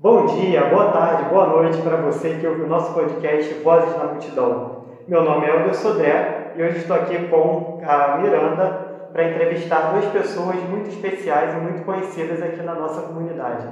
Bom 0.00 0.26
dia, 0.26 0.64
boa 0.66 0.92
tarde, 0.92 1.28
boa 1.28 1.48
noite 1.48 1.82
para 1.82 1.96
você 1.96 2.38
que 2.38 2.46
ouve 2.46 2.62
o 2.62 2.68
nosso 2.68 2.94
podcast 2.94 3.52
Vozes 3.54 3.96
na 3.96 4.04
Multidão. 4.04 4.84
Meu 5.08 5.24
nome 5.24 5.44
é 5.44 5.56
Elder 5.56 5.74
Sodré 5.74 6.52
e 6.54 6.62
hoje 6.62 6.78
estou 6.78 6.94
aqui 6.94 7.26
com 7.26 7.82
a 7.84 8.18
Miranda 8.18 9.08
para 9.12 9.28
entrevistar 9.28 9.90
duas 9.90 10.04
pessoas 10.04 10.54
muito 10.68 10.88
especiais 10.90 11.52
e 11.52 11.56
muito 11.56 11.84
conhecidas 11.84 12.40
aqui 12.40 12.62
na 12.62 12.76
nossa 12.76 13.08
comunidade. 13.08 13.66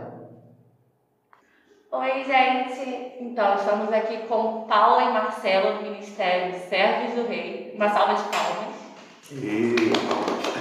Oi, 1.92 2.24
gente! 2.24 3.19
Então, 3.21 3.54
estamos 3.54 3.93
aqui 3.93 4.27
com 4.27 4.67
Paula 4.67 5.04
e 5.04 5.13
Marcelo 5.13 5.79
do 5.79 5.85
Ministério 5.85 6.58
Servos 6.69 7.15
do 7.15 7.29
Rei. 7.29 7.72
Uma 7.77 7.88
salva 7.88 8.15
de 8.15 8.22
palmas. 8.22 8.74
E... 9.31 10.55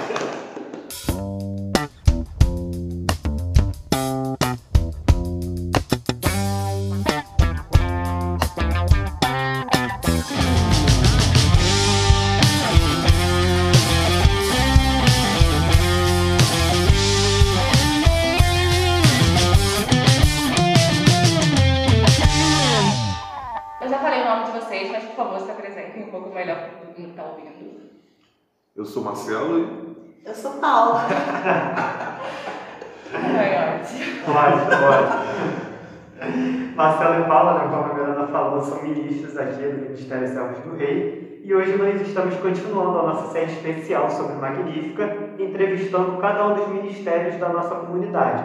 São 38.65 38.81
ministros 38.81 39.37
aqui 39.37 39.61
do 39.61 39.83
Ministério 39.83 40.27
Servos 40.27 40.57
do 40.63 40.75
Rei. 40.75 41.41
E 41.43 41.53
hoje 41.53 41.77
nós 41.77 42.01
estamos 42.01 42.35
continuando 42.37 42.97
a 42.97 43.03
nossa 43.03 43.31
série 43.31 43.51
especial 43.51 44.09
sobre 44.09 44.37
Magnífica, 44.37 45.17
entrevistando 45.37 46.17
cada 46.17 46.47
um 46.47 46.55
dos 46.55 46.67
ministérios 46.69 47.35
da 47.35 47.49
nossa 47.49 47.75
comunidade. 47.75 48.43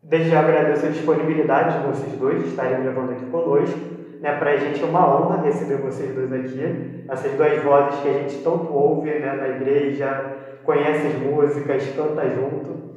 Desde 0.00 0.30
já 0.30 0.38
agradeço 0.38 0.86
a 0.86 0.90
disponibilidade 0.90 1.80
de 1.80 1.86
vocês 1.88 2.12
dois 2.12 2.40
de 2.40 2.50
estarem 2.50 2.80
gravando 2.84 3.12
aqui 3.12 3.26
conosco. 3.26 3.80
Né, 4.20 4.38
para 4.38 4.52
a 4.52 4.56
gente 4.56 4.80
é 4.80 4.86
uma 4.86 5.20
honra 5.20 5.42
receber 5.42 5.78
vocês 5.78 6.14
dois 6.14 6.32
aqui, 6.32 7.04
essas 7.08 7.32
duas 7.32 7.62
vozes 7.62 8.00
que 8.00 8.08
a 8.08 8.12
gente 8.12 8.36
tanto 8.44 8.72
ouve 8.72 9.10
né, 9.10 9.32
na 9.32 9.48
igreja, 9.48 10.36
conhece 10.62 11.08
as 11.08 11.14
músicas, 11.14 11.84
canta 11.96 12.30
junto. 12.30 12.94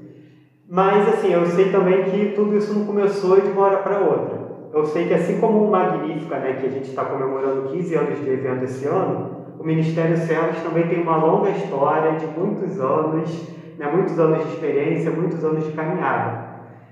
Mas 0.70 1.10
assim, 1.10 1.34
eu 1.34 1.46
sei 1.48 1.72
também 1.72 2.04
que 2.04 2.34
tudo 2.36 2.56
isso 2.56 2.74
não 2.78 2.86
começou 2.86 3.42
de 3.42 3.50
uma 3.50 3.64
hora 3.64 3.78
para 3.78 4.00
outra. 4.00 4.39
Eu 4.72 4.86
sei 4.86 5.08
que 5.08 5.14
assim 5.14 5.40
como 5.40 5.64
o 5.66 5.72
Magnífica, 5.72 6.38
né, 6.40 6.54
que 6.54 6.66
a 6.66 6.70
gente 6.70 6.86
está 6.86 7.04
comemorando 7.04 7.62
15 7.62 7.96
anos 7.96 8.20
de 8.20 8.30
evento 8.30 8.64
esse 8.64 8.86
ano, 8.86 9.24
o 9.58 9.64
Ministério 9.64 10.16
Servos 10.16 10.62
também 10.62 10.88
tem 10.88 10.98
uma 10.98 11.16
longa 11.16 11.50
história 11.50 12.14
de 12.14 12.28
muitos 12.28 12.80
anos, 12.80 13.52
né, 13.78 13.88
muitos 13.88 14.20
anos 14.20 14.44
de 14.44 14.48
experiência, 14.48 15.12
muitos 15.12 15.44
anos 15.44 15.64
de 15.64 15.72
caminhada. 15.72 16.40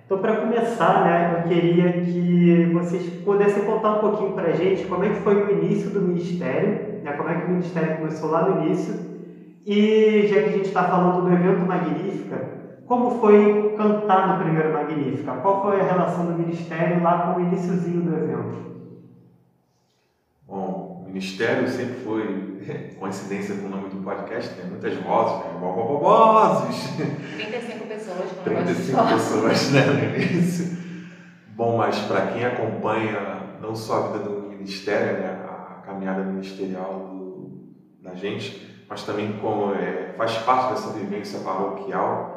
Então, 0.05 0.17
para 0.17 0.33
começar, 0.33 0.99
né, 0.99 1.27
eu 1.29 1.43
queria 1.43 1.91
que 1.91 2.65
vocês 2.71 3.09
pudessem 3.23 3.61
contar 3.61 3.91
um 3.91 3.99
pouquinho 3.99 4.31
para 4.33 4.47
a 4.49 4.53
gente 4.53 4.87
como 4.87 5.03
é 5.03 5.09
que 5.09 5.17
foi 5.17 5.37
o 5.37 5.49
início 5.49 5.91
do 5.91 6.01
Ministério, 6.01 6.79
né, 7.01 7.13
como 7.13 7.29
é 7.29 7.35
que 7.35 7.45
o 7.45 7.47
Ministério 7.47 7.91
começou 7.91 8.29
lá 8.29 8.41
no 8.41 8.49
início, 8.49 8.97
e 9.65 10.23
já 10.25 10.39
que 10.39 10.49
a 10.49 10.51
gente 10.51 10.65
está 10.65 10.83
falando 10.83 11.21
do 11.21 11.29
evento 11.31 11.65
Magnífica, 11.65 12.47
como 12.87 13.19
foi 13.19 13.73
cantar 13.77 14.29
no 14.37 14.43
primeiro 14.43 14.73
Magnífica? 14.73 15.33
Qual 15.37 15.61
foi 15.61 15.81
a 15.81 15.83
relação 15.83 16.25
do 16.25 16.33
Ministério 16.33 17.01
lá 17.03 17.33
com 17.33 17.39
o 17.41 17.43
iníciozinho 17.43 18.01
do 18.01 18.15
evento? 18.15 18.67
Bom, 20.47 21.03
o 21.03 21.07
Ministério 21.07 21.67
sempre 21.67 21.95
foi 22.03 22.57
coincidência 22.99 23.55
com 23.57 23.67
o 23.67 23.69
nome 23.69 23.89
do 23.89 23.97
podcast, 24.03 24.53
tem 24.55 24.65
muitas 24.69 24.95
vozes, 24.95 25.45
né? 25.45 25.51
Bo- 25.59 25.73
bo- 25.73 25.83
bo- 25.85 25.99
Vozes! 25.99 26.89
35 27.35 27.85
pessoas 27.87 28.31
com 28.31 28.43
35 28.43 29.07
pessoas 29.07 29.71
né, 29.71 29.85
no 29.85 30.15
início. 30.21 30.77
Bom, 31.49 31.77
mas 31.77 31.97
para 32.01 32.27
quem 32.27 32.45
acompanha 32.45 33.57
não 33.61 33.75
só 33.75 33.97
a 33.97 34.07
vida 34.11 34.19
do 34.29 34.47
Ministério, 34.49 35.19
né, 35.19 35.43
a 35.49 35.81
caminhada 35.85 36.23
ministerial 36.23 36.99
do- 36.99 37.73
da 38.01 38.13
gente, 38.15 38.85
mas 38.89 39.03
também 39.03 39.33
como 39.41 39.73
é, 39.73 40.13
faz 40.17 40.37
parte 40.37 40.69
dessa 40.73 40.93
vivência 40.93 41.39
paroquial, 41.39 42.36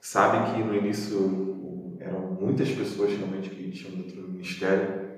sabe 0.00 0.54
que 0.54 0.62
no 0.62 0.74
início 0.74 1.96
eram 2.00 2.20
muitas 2.40 2.70
pessoas 2.70 3.12
realmente 3.12 3.50
que 3.50 3.70
tinham 3.70 3.96
dentro 3.96 4.22
do 4.22 4.28
Ministério. 4.28 5.10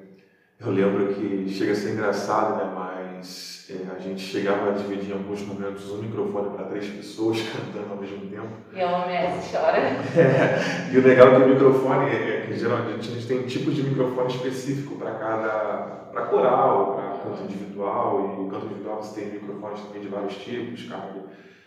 Eu 0.59 0.70
lembro 0.70 1.12
que 1.15 1.48
chega 1.48 1.72
a 1.72 1.75
ser 1.75 1.93
engraçado, 1.93 2.56
né, 2.56 2.72
mas 2.72 3.69
é, 3.69 3.97
a 3.97 3.98
gente 3.98 4.20
chegava 4.20 4.70
a 4.70 4.75
dividir 4.75 5.10
em 5.10 5.12
alguns 5.15 5.41
momentos 5.43 5.91
um 5.91 6.03
microfone 6.03 6.50
para 6.50 6.66
três 6.66 6.87
pessoas 6.87 7.38
cantando 7.50 7.93
ao 7.93 8.00
mesmo 8.00 8.26
tempo. 8.28 8.48
E 8.72 8.81
a 8.81 8.98
OMS 8.98 9.50
chora. 9.50 9.78
É, 9.78 10.91
e 10.94 10.99
o 10.99 11.03
legal 11.03 11.28
é 11.28 11.37
que 11.37 11.43
o 11.43 11.49
microfone, 11.49 12.10
é 12.10 12.47
que 12.47 12.56
geralmente 12.56 13.09
a 13.09 13.12
gente 13.12 13.26
tem 13.26 13.41
um 13.41 13.47
tipo 13.47 13.70
de 13.70 13.82
microfone 13.82 14.28
específico 14.28 14.97
para 14.97 15.14
cada, 15.14 15.49
para 16.12 16.26
coral, 16.26 16.94
para 16.94 17.19
canto 17.19 17.43
individual, 17.44 18.37
e 18.38 18.43
o 18.43 18.49
canto 18.49 18.66
individual 18.66 19.03
você 19.03 19.20
tem 19.20 19.32
microfones 19.32 19.81
também 19.81 20.03
de 20.03 20.09
vários 20.09 20.37
tipos, 20.37 20.88
carro 20.88 21.25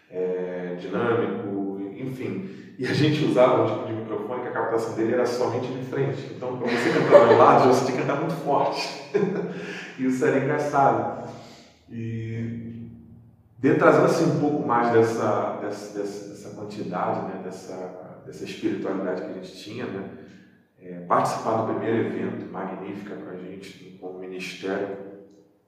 é, 0.10 0.76
dinâmico, 0.80 1.75
enfim. 2.02 2.50
E 2.78 2.86
a 2.86 2.94
gente 2.94 3.24
usava 3.24 3.64
um 3.64 3.68
tipo 3.68 3.88
de 3.88 3.94
microfone 3.94 4.42
que 4.42 4.48
a 4.50 4.52
captação 4.52 4.96
dele 4.96 5.14
era 5.14 5.26
somente 5.26 5.68
de 5.68 5.86
frente. 5.86 6.34
Então, 6.36 6.58
para 6.58 6.68
você 6.68 6.90
cantar 6.90 7.28
aos 7.28 7.38
lados, 7.38 7.78
você 7.78 7.86
tinha 7.86 7.98
que 7.98 8.04
cantar 8.06 8.20
muito 8.20 8.36
forte. 8.36 8.90
isso 9.98 10.26
era 10.26 10.40
engraçado. 10.40 11.30
E 11.90 12.90
de- 13.58 13.76
trazendo 13.76 14.06
assim 14.06 14.26
um 14.26 14.40
pouco 14.40 14.68
mais 14.68 14.92
dessa, 14.92 15.58
dessa, 15.62 15.98
dessa, 15.98 16.30
dessa 16.30 16.50
quantidade, 16.56 17.28
né, 17.28 17.42
dessa, 17.44 18.22
dessa 18.26 18.44
espiritualidade 18.44 19.22
que 19.22 19.28
a 19.30 19.34
gente 19.34 19.56
tinha, 19.56 19.86
né, 19.86 20.10
é, 20.82 21.00
participar 21.08 21.62
do 21.62 21.74
primeiro 21.74 22.08
evento 22.08 22.52
Magnífica 22.52 23.16
para 23.16 23.32
a 23.32 23.38
gente, 23.38 23.98
como 24.00 24.20
ministério, 24.20 24.98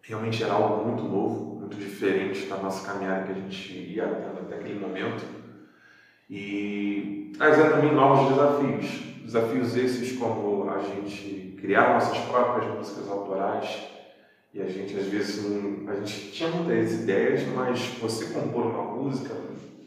realmente 0.01 0.43
era 0.43 0.53
algo 0.53 0.85
muito 0.85 1.03
novo, 1.03 1.55
muito 1.59 1.75
diferente 1.77 2.45
da 2.47 2.57
nossa 2.57 2.85
caminhada 2.85 3.23
que 3.25 3.31
a 3.31 3.35
gente 3.35 3.73
ia 3.73 4.05
tendo 4.05 4.41
até 4.41 4.55
aquele 4.55 4.79
momento 4.79 5.23
e 6.29 7.31
trazendo 7.37 7.71
também 7.71 7.93
novos 7.93 8.29
desafios. 8.29 9.07
Desafios 9.23 9.75
esses 9.75 10.17
como 10.17 10.69
a 10.69 10.79
gente 10.79 11.57
criar 11.59 11.93
nossas 11.93 12.17
próprias 12.19 12.73
músicas 12.73 13.09
autorais, 13.09 13.87
e 14.53 14.61
a 14.61 14.65
gente, 14.65 14.97
às 14.97 15.05
vezes, 15.05 15.43
não, 15.43 15.89
a 15.91 15.95
gente 15.95 16.31
tinha 16.31 16.49
muitas 16.49 16.93
ideias, 16.93 17.45
mas 17.53 17.79
você 18.01 18.33
compor 18.33 18.65
uma 18.65 18.83
música, 18.83 19.35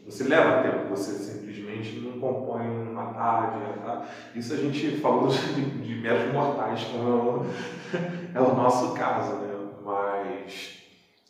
você 0.05 0.23
leva 0.23 0.61
tempo, 0.63 0.89
você 0.89 1.11
simplesmente 1.11 1.99
não 1.99 2.19
compõe 2.19 2.67
numa 2.67 3.13
tarde. 3.13 3.59
Tá? 3.83 4.05
Isso 4.35 4.53
a 4.53 4.57
gente 4.57 4.97
falou 4.97 5.27
de, 5.55 5.61
de 5.81 5.95
meros 5.95 6.31
mortais, 6.31 6.83
como 6.85 7.09
é 7.09 7.11
o, 7.11 7.45
é 8.35 8.39
o 8.39 8.55
nosso 8.55 8.93
caso, 8.93 9.35
né? 9.37 9.55
Mas 9.83 10.83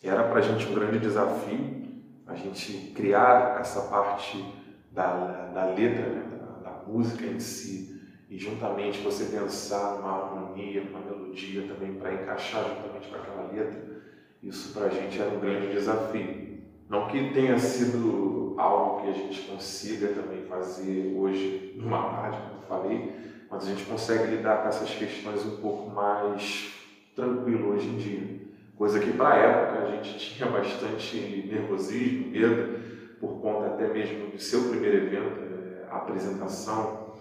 era 0.03 0.23
para 0.23 0.39
a 0.39 0.41
gente 0.41 0.67
um 0.67 0.75
grande 0.75 0.99
desafio 0.99 1.81
a 2.28 2.35
gente 2.35 2.91
criar 2.95 3.57
essa 3.59 3.81
parte 3.89 4.43
da, 4.91 5.47
da 5.53 5.66
letra, 5.66 6.07
né? 6.07 6.38
da, 6.63 6.69
da 6.69 6.84
música 6.85 7.25
em 7.25 7.40
si, 7.40 8.00
e 8.29 8.38
juntamente 8.38 9.02
você 9.02 9.25
pensar 9.25 9.97
numa 9.97 10.24
harmonia, 10.24 10.84
numa 10.84 11.00
melodia 11.00 11.68
também 11.68 11.96
para 11.96 12.13
encaixar 12.13 12.63
juntamente 12.63 13.09
com 13.09 13.16
aquela 13.16 13.52
letra, 13.52 14.02
isso 14.41 14.74
para 14.74 14.88
a 14.88 14.90
gente 14.90 15.19
era 15.19 15.29
um 15.29 15.40
grande 15.40 15.72
desafio. 15.72 16.52
Não 16.90 17.07
que 17.07 17.31
tenha 17.34 17.57
sido 17.59 18.56
algo 18.57 19.02
que 19.02 19.09
a 19.09 19.13
gente 19.13 19.41
consiga 19.41 20.09
também 20.09 20.44
fazer 20.44 21.13
hoje 21.18 21.73
numa 21.78 22.09
tarde, 22.09 22.38
como 22.38 22.62
eu 22.62 22.68
falei, 22.68 23.16
mas 23.50 23.63
a 23.63 23.69
gente 23.69 23.84
consegue 23.84 24.35
lidar 24.35 24.62
com 24.62 24.69
essas 24.69 24.90
questões 24.91 25.46
um 25.46 25.58
pouco 25.58 25.90
mais 25.90 26.73
tranquilo 27.16 27.73
hoje 27.73 27.87
em 27.87 27.97
dia. 27.97 28.41
Coisa 28.78 28.99
que 28.99 29.11
para 29.11 29.34
a 29.34 29.37
época 29.37 29.84
a 29.84 29.91
gente 29.91 30.17
tinha 30.17 30.49
bastante 30.49 31.47
nervosismo, 31.52 32.32
medo, 32.32 32.79
por 33.22 33.40
conta 33.40 33.68
até 33.68 33.88
mesmo 33.88 34.32
do 34.32 34.40
seu 34.40 34.70
primeiro 34.70 34.97
evento, 34.97 35.40
eh, 35.40 35.85
a 35.90 35.97
apresentação, 35.97 37.14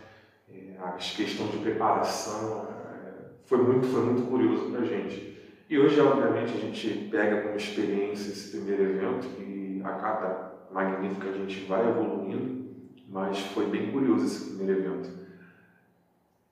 eh, 0.50 0.74
a 0.80 0.92
questão 0.92 1.46
de 1.48 1.58
preparação, 1.58 2.66
eh, 2.68 3.28
foi 3.44 3.58
muito, 3.58 3.86
foi 3.86 4.00
muito 4.00 4.22
curioso 4.28 4.70
para 4.70 4.80
a 4.80 4.84
gente. 4.84 5.38
E 5.68 5.78
hoje, 5.78 6.00
obviamente, 6.00 6.54
a 6.54 6.60
gente 6.60 7.08
pega 7.10 7.42
como 7.42 7.54
experiência 7.54 8.32
esse 8.32 8.56
primeiro 8.56 8.82
evento 8.82 9.28
e 9.38 9.82
a 9.84 9.90
cada 9.90 10.52
magnífica 10.72 11.28
a 11.28 11.32
gente 11.32 11.66
vai 11.66 11.86
evoluindo, 11.86 12.70
mas 13.08 13.38
foi 13.38 13.66
bem 13.66 13.92
curioso 13.92 14.24
esse 14.24 14.56
primeiro 14.56 14.80
evento. 14.80 15.20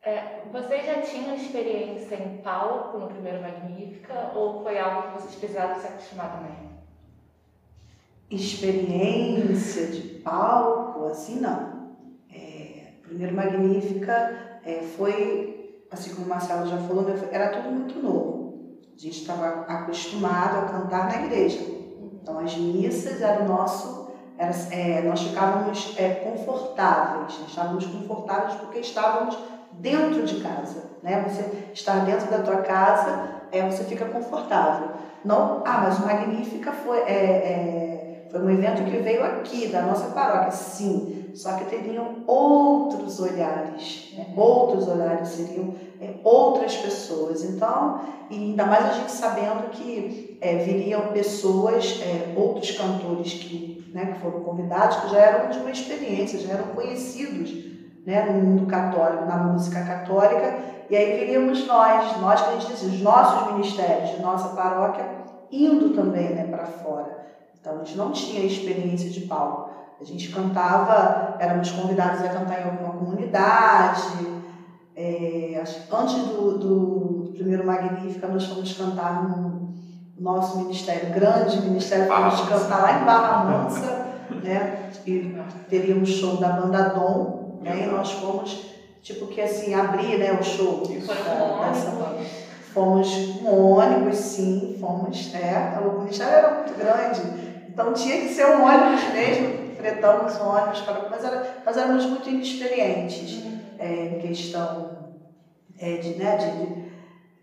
É, 0.02 0.42
vocês 0.52 0.86
já 0.86 1.00
tinham 1.02 1.34
experiência 1.34 2.14
em 2.14 2.38
palco 2.38 2.98
no 2.98 3.08
primeiro 3.08 3.42
Magnífica 3.42 4.30
ou 4.34 4.62
foi 4.62 4.78
algo 4.78 5.08
que 5.08 5.20
vocês 5.20 5.34
precisaram 5.34 5.78
se 5.78 5.86
acostumar 5.86 6.36
também? 6.36 6.67
Experiência 8.30 9.86
de 9.86 10.00
palco, 10.20 11.06
assim 11.06 11.40
não. 11.40 11.96
É, 12.30 12.92
primeiro 13.02 13.34
Magnífica 13.34 14.60
é, 14.64 14.82
foi 14.96 15.58
assim 15.90 16.14
como 16.14 16.26
o 16.26 16.28
Marcelo 16.28 16.66
já 16.66 16.76
falou, 16.78 17.04
né, 17.04 17.18
era 17.32 17.48
tudo 17.48 17.70
muito 17.70 18.00
novo. 18.02 18.48
A 18.94 19.00
gente 19.00 19.20
estava 19.20 19.62
acostumado 19.62 20.58
a 20.58 20.62
cantar 20.68 21.08
na 21.08 21.24
igreja. 21.24 21.60
Então 22.20 22.38
as 22.38 22.56
missas 22.56 23.22
eram 23.22 23.46
o 23.46 23.48
nosso, 23.48 24.10
era, 24.36 24.52
é, 24.70 25.02
nós 25.02 25.22
ficávamos 25.22 25.94
é, 25.96 26.14
confortáveis, 26.16 27.40
estávamos 27.46 27.86
confortáveis 27.86 28.54
porque 28.54 28.80
estávamos 28.80 29.38
dentro 29.72 30.24
de 30.24 30.40
casa, 30.40 30.82
né? 31.02 31.24
Você 31.26 31.70
estar 31.72 32.04
dentro 32.04 32.30
da 32.30 32.42
tua 32.42 32.58
casa, 32.58 33.42
é, 33.52 33.62
você 33.62 33.84
fica 33.84 34.04
confortável. 34.04 34.90
Não, 35.24 35.62
ah, 35.64 35.78
mas 35.82 35.98
o 35.98 36.06
Magnífica 36.06 36.72
foi, 36.72 36.98
é, 36.98 37.12
é, 37.12 37.97
foi 38.38 38.46
um 38.46 38.50
evento 38.50 38.84
que 38.84 38.98
veio 38.98 39.24
aqui, 39.24 39.66
da 39.66 39.82
nossa 39.82 40.10
paróquia, 40.10 40.52
sim, 40.52 41.30
só 41.34 41.54
que 41.54 41.64
teriam 41.64 42.22
outros 42.26 43.18
olhares, 43.20 44.14
né? 44.16 44.26
outros 44.36 44.86
olhares 44.86 45.28
seriam 45.28 45.74
é, 46.00 46.14
outras 46.22 46.76
pessoas. 46.76 47.42
Então, 47.44 48.00
e 48.30 48.36
ainda 48.36 48.64
mais 48.64 48.86
a 48.86 48.92
gente 48.92 49.10
sabendo 49.10 49.70
que 49.70 50.38
é, 50.40 50.56
viriam 50.56 51.08
pessoas, 51.08 52.00
é, 52.02 52.34
outros 52.36 52.70
cantores 52.70 53.32
que, 53.34 53.90
né, 53.92 54.12
que 54.12 54.20
foram 54.20 54.40
convidados, 54.40 54.96
que 54.98 55.10
já 55.10 55.18
eram 55.18 55.50
de 55.50 55.58
uma 55.58 55.70
experiência, 55.70 56.38
já 56.38 56.54
eram 56.54 56.68
conhecidos 56.68 57.52
né, 58.06 58.24
no 58.24 58.40
mundo 58.40 58.66
católico, 58.66 59.24
na 59.24 59.36
música 59.36 59.82
católica, 59.82 60.58
e 60.88 60.96
aí 60.96 61.18
viríamos 61.18 61.66
nós, 61.66 62.20
nós 62.20 62.40
que 62.40 62.48
a 62.48 62.52
gente 62.52 62.66
diz, 62.68 62.82
os 62.82 63.00
nossos 63.00 63.52
ministérios 63.52 64.18
nossa 64.20 64.54
paróquia, 64.54 65.04
indo 65.50 65.90
também 65.90 66.30
né, 66.30 66.44
para 66.44 66.66
fora. 66.66 67.18
Então 67.68 67.82
a 67.82 67.84
gente 67.84 67.98
não 67.98 68.10
tinha 68.12 68.46
experiência 68.46 69.10
de 69.10 69.20
palco. 69.22 69.70
A 70.00 70.04
gente 70.04 70.30
cantava, 70.30 71.36
éramos 71.38 71.70
convidados 71.70 72.22
a 72.22 72.28
cantar 72.28 72.62
em 72.62 72.64
alguma 72.64 72.94
comunidade. 72.94 74.26
É, 74.96 75.62
antes 75.92 76.14
do, 76.14 76.58
do 76.58 77.32
primeiro 77.34 77.66
Magnífica, 77.66 78.26
nós 78.26 78.44
fomos 78.44 78.72
cantar 78.72 79.28
no 79.28 79.68
nosso 80.18 80.58
ministério, 80.58 81.12
grande 81.12 81.60
ministério, 81.60 82.06
fomos 82.06 82.40
cantar 82.48 82.82
lá 82.82 83.00
em 83.00 83.04
Barra 83.04 83.44
Mansa, 83.44 84.06
né? 84.42 84.90
E 85.06 85.36
teríamos 85.68 86.08
show 86.08 86.38
da 86.38 86.48
banda 86.48 86.88
Dom, 86.88 87.60
né? 87.62 87.84
E 87.84 87.86
nós 87.86 88.12
fomos, 88.12 88.64
tipo 89.02 89.26
que 89.26 89.40
assim, 89.40 89.74
abrir 89.74 90.18
né, 90.18 90.32
o 90.32 90.42
show. 90.42 90.84
Foram 90.84 91.60
dessa 91.60 91.90
Fomos 92.72 93.08
com 93.42 93.72
ônibus, 93.72 94.16
sim, 94.16 94.76
fomos. 94.78 95.34
É, 95.34 95.78
o 95.80 96.00
ministério 96.00 96.34
era 96.34 96.54
muito 96.54 96.74
grande, 96.78 97.47
então 97.78 97.92
tinha 97.92 98.22
que 98.22 98.30
ser 98.30 98.44
um 98.44 98.64
ônibus 98.64 99.08
mesmo, 99.12 99.76
fretamos 99.76 100.34
um 100.40 100.48
ônibus, 100.48 100.80
para, 100.80 101.08
mas, 101.08 101.22
era, 101.24 101.62
nós 101.64 101.76
éramos 101.76 102.06
muito 102.06 102.28
inexperientes 102.28 103.34
uhum. 103.34 103.60
é, 103.78 104.06
em 104.06 104.18
questão 104.18 104.98
é, 105.78 105.92
de, 105.98 106.14
né, 106.16 106.36
de, 106.38 106.84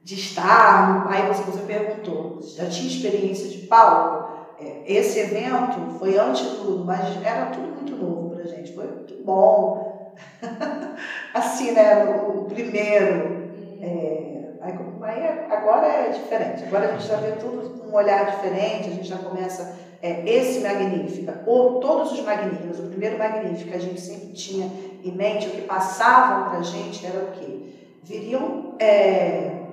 de 0.03 0.15
estar. 0.19 1.07
Aí 1.09 1.25
você, 1.25 1.41
você 1.43 1.63
perguntou, 1.63 2.41
já 2.41 2.67
tinha 2.69 2.85
experiência 2.85 3.47
de 3.47 3.59
palco? 3.59 4.29
É, 4.59 4.83
esse 4.85 5.19
evento 5.19 5.97
foi 5.99 6.17
antes 6.17 6.41
de 6.41 6.57
tudo, 6.57 6.83
mas 6.83 7.15
era 7.23 7.45
tudo 7.45 7.67
muito 7.67 7.95
novo 7.95 8.35
pra 8.35 8.43
gente, 8.43 8.75
foi 8.75 8.87
muito 8.87 9.23
bom 9.23 10.13
assim, 11.33 11.71
né, 11.71 12.13
o 12.13 12.43
primeiro. 12.43 13.45
É, 13.81 14.35
aí, 15.01 15.27
agora 15.49 15.87
é 15.87 16.09
diferente, 16.09 16.65
agora 16.65 16.89
a 16.89 16.91
gente 16.91 17.07
já 17.07 17.15
vê 17.15 17.31
tudo 17.33 17.79
com 17.79 17.87
um 17.87 17.95
olhar 17.95 18.25
diferente, 18.25 18.89
a 18.89 18.91
gente 18.91 19.07
já 19.07 19.17
começa. 19.17 19.84
É, 20.06 20.22
esse 20.24 20.60
Magnífica, 20.60 21.42
ou 21.48 21.80
todos 21.80 22.12
os 22.12 22.22
Magníficos, 22.22 22.78
o 22.78 22.90
primeiro 22.90 23.18
Magnífica 23.18 23.75
a 23.75 23.80
gente 23.80 24.00
sempre 24.00 24.34
tinha 24.34 24.69
em 25.04 25.12
mente, 25.12 25.48
o 25.48 25.50
que 25.50 25.62
passavam 25.62 26.48
para 26.48 26.60
a 26.60 26.62
gente 26.62 27.04
era 27.04 27.24
o 27.24 27.31
quê? 27.31 27.74
Viriam 28.04 28.75
é, 28.78 29.63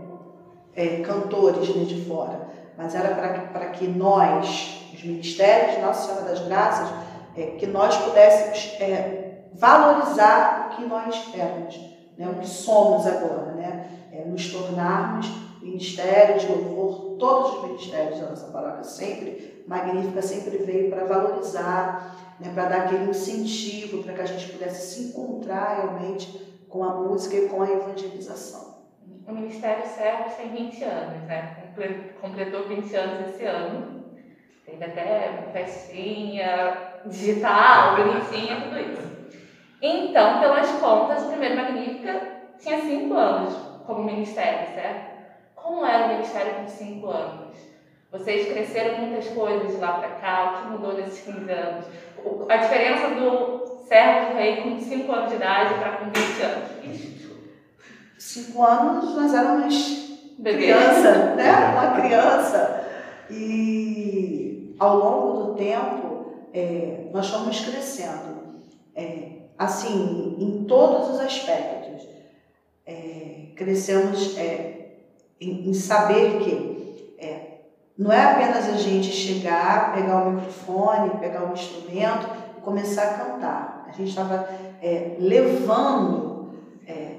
é, 0.74 0.86
cantores 1.02 1.68
né, 1.76 1.84
de 1.84 2.02
fora, 2.06 2.48
mas 2.78 2.94
era 2.94 3.14
para 3.14 3.66
que 3.72 3.86
nós, 3.86 4.88
os 4.94 5.04
ministérios 5.04 5.76
de 5.76 5.82
Nossa 5.82 6.06
Senhora 6.06 6.24
das 6.30 6.40
Graças, 6.46 6.88
é, 7.36 7.42
que 7.58 7.66
nós 7.66 7.94
pudéssemos 7.98 8.80
é, 8.80 9.42
valorizar 9.52 10.70
o 10.70 10.76
que 10.76 10.86
nós 10.86 11.28
éramos, 11.34 11.78
né, 12.16 12.26
o 12.30 12.40
que 12.40 12.48
somos 12.48 13.06
agora, 13.06 13.52
né, 13.52 13.86
é 14.10 14.24
nos 14.24 14.50
tornarmos 14.50 15.30
ministérios 15.60 16.40
de 16.40 16.48
louvor, 16.48 17.16
todos 17.18 17.58
os 17.58 17.64
ministérios 17.64 18.18
da 18.18 18.30
nossa 18.30 18.46
paróquia 18.46 18.84
sempre, 18.84 19.51
magnífica, 19.66 20.22
sempre 20.22 20.58
veio 20.58 20.90
para 20.90 21.04
valorizar, 21.04 22.34
né, 22.40 22.50
para 22.54 22.66
dar 22.66 22.80
aquele 22.82 23.10
incentivo 23.10 24.02
para 24.02 24.14
que 24.14 24.20
a 24.20 24.26
gente 24.26 24.52
pudesse 24.52 24.94
se 24.94 25.08
encontrar 25.08 25.76
realmente 25.76 26.52
com 26.68 26.84
a 26.84 26.94
música 26.94 27.36
e 27.36 27.48
com 27.48 27.62
a 27.62 27.70
evangelização. 27.70 28.72
O 29.26 29.32
Ministério 29.32 29.86
Servos 29.86 30.34
tem 30.34 30.48
20 30.48 30.84
anos, 30.84 31.22
né? 31.28 31.72
Completou 32.20 32.66
20 32.66 32.94
anos 32.96 33.28
esse 33.28 33.44
ano. 33.44 34.02
Teve 34.66 34.84
até 34.84 35.48
festinha 35.52 37.00
digital, 37.06 37.96
bonitinha, 37.96 38.60
tudo 38.62 38.78
isso. 38.78 39.12
Então, 39.80 40.40
pelas 40.40 40.70
contas, 40.72 41.24
o 41.24 41.28
primeiro 41.28 41.56
Magnífica 41.56 42.20
tinha 42.58 42.80
cinco 42.80 43.14
anos 43.14 43.54
como 43.86 44.04
ministério, 44.04 44.74
certo? 44.74 45.12
Como 45.54 45.84
era 45.84 46.06
o 46.06 46.08
ministério 46.08 46.54
com 46.54 46.68
cinco 46.68 47.08
anos? 47.08 47.56
Vocês 48.12 48.52
cresceram 48.52 48.98
muitas 48.98 49.28
coisas 49.28 49.72
de 49.72 49.78
lá 49.78 49.94
para 49.94 50.10
cá, 50.10 50.44
o 50.44 50.62
que 50.62 50.72
mudou 50.72 50.92
nesses 50.92 51.24
15 51.24 51.50
anos? 51.50 51.86
A 52.46 52.56
diferença 52.58 53.08
do 53.08 53.84
servo 53.88 54.30
do 54.30 54.36
rei 54.36 54.56
com 54.56 54.78
5 54.78 55.12
anos 55.12 55.30
de 55.30 55.36
idade 55.36 55.74
para 55.74 55.92
com 55.92 56.04
20 56.04 56.42
anos? 56.42 57.22
5 58.18 58.62
anos 58.62 59.14
nós 59.16 59.34
éramos 59.34 60.18
Bebê. 60.38 60.58
criança, 60.58 61.34
né? 61.34 61.52
Uma 61.72 62.00
criança. 62.00 62.86
E 63.30 64.76
ao 64.78 64.96
longo 64.98 65.42
do 65.44 65.54
tempo, 65.54 66.34
é, 66.52 67.06
nós 67.12 67.28
fomos 67.28 67.60
crescendo. 67.60 68.60
É, 68.94 69.32
assim, 69.58 70.36
em 70.38 70.64
todos 70.64 71.14
os 71.14 71.20
aspectos. 71.20 72.06
É, 72.84 73.46
crescemos 73.56 74.36
é, 74.36 74.96
em, 75.40 75.68
em, 75.68 75.74
saber 75.74 76.40
que 76.40 76.71
não 77.96 78.10
é 78.10 78.24
apenas 78.24 78.68
a 78.68 78.76
gente 78.76 79.10
chegar, 79.10 79.94
pegar 79.94 80.24
o 80.24 80.32
microfone, 80.32 81.18
pegar 81.20 81.48
o 81.48 81.52
instrumento 81.52 82.26
e 82.56 82.60
começar 82.60 83.02
a 83.02 83.14
cantar. 83.14 83.86
A 83.88 83.92
gente 83.92 84.08
estava 84.08 84.48
é, 84.80 85.16
levando 85.18 86.50
é, 86.86 87.16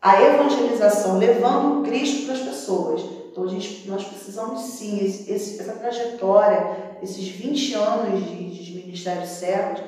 a 0.00 0.22
evangelização, 0.22 1.18
levando 1.18 1.84
Cristo 1.84 2.24
para 2.24 2.34
as 2.34 2.40
pessoas. 2.40 3.02
Então, 3.30 3.46
gente, 3.48 3.86
nós 3.86 4.04
precisamos 4.04 4.62
sim, 4.62 4.98
esse, 5.04 5.60
essa 5.60 5.72
trajetória, 5.74 6.96
esses 7.02 7.28
20 7.28 7.74
anos 7.74 8.24
de, 8.24 8.64
de 8.64 8.72
Ministério 8.72 9.26
Servos, 9.26 9.82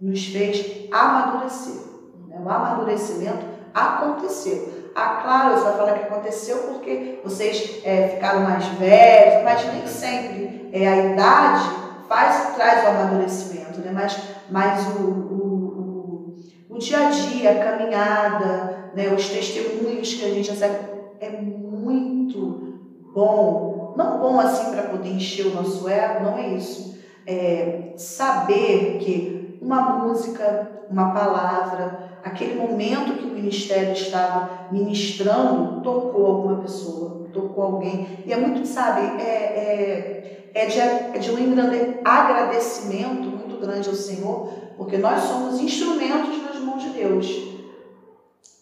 nos 0.00 0.26
fez 0.26 0.88
amadurecer. 0.92 1.82
Né? 2.28 2.40
O 2.44 2.48
amadurecimento 2.48 3.44
aconteceu. 3.74 4.83
Ah, 4.94 5.20
claro, 5.22 5.56
você 5.56 5.64
vai 5.64 5.76
falar 5.76 5.92
que 5.94 6.04
aconteceu 6.04 6.58
porque 6.68 7.20
vocês 7.24 7.80
é, 7.84 8.08
ficaram 8.08 8.40
mais 8.42 8.64
velhos, 8.66 9.42
mas 9.42 9.72
nem 9.72 9.86
sempre. 9.86 10.70
É, 10.72 10.86
a 10.86 10.96
idade 11.06 11.64
faz, 12.08 12.54
traz 12.54 12.84
o 12.84 12.88
amadurecimento, 12.88 13.80
né? 13.80 13.90
mas, 13.92 14.16
mas 14.50 14.86
o, 14.96 15.00
o, 15.00 16.34
o, 16.68 16.74
o 16.76 16.78
dia 16.78 17.08
a 17.08 17.10
dia, 17.10 17.50
a 17.50 17.64
caminhada, 17.64 18.90
né? 18.94 19.08
os 19.08 19.28
testemunhos 19.28 20.14
que 20.14 20.24
a 20.24 20.28
gente 20.28 20.50
recebe 20.50 20.76
é 21.20 21.30
muito 21.30 22.78
bom. 23.12 23.94
Não 23.96 24.18
bom 24.18 24.38
assim 24.38 24.72
para 24.72 24.84
poder 24.84 25.10
encher 25.10 25.46
o 25.46 25.54
nosso 25.54 25.88
ego, 25.88 26.24
não 26.24 26.38
é 26.38 26.48
isso. 26.48 26.98
É, 27.26 27.94
saber 27.96 28.98
que 29.00 29.58
uma 29.60 29.80
música, 29.98 30.84
uma 30.90 31.12
palavra, 31.12 32.13
aquele 32.24 32.54
momento 32.54 33.18
que 33.18 33.26
o 33.26 33.34
ministério 33.34 33.92
estava 33.92 34.68
ministrando, 34.72 35.82
tocou 35.82 36.26
alguma 36.26 36.62
pessoa, 36.62 37.28
tocou 37.32 37.62
alguém. 37.62 38.20
E 38.24 38.32
é 38.32 38.36
muito, 38.36 38.66
sabe, 38.66 39.22
é, 39.22 39.24
é, 39.24 40.50
é, 40.54 40.66
de, 40.66 40.80
é 40.80 41.18
de 41.18 41.30
um 41.30 42.00
agradecimento 42.02 43.28
muito 43.28 43.58
grande 43.60 43.88
ao 43.88 43.94
Senhor, 43.94 44.48
porque 44.78 44.96
nós 44.96 45.22
somos 45.22 45.60
instrumentos 45.60 46.42
nas 46.42 46.56
mãos 46.60 46.82
de 46.82 46.90
Deus. 46.90 47.26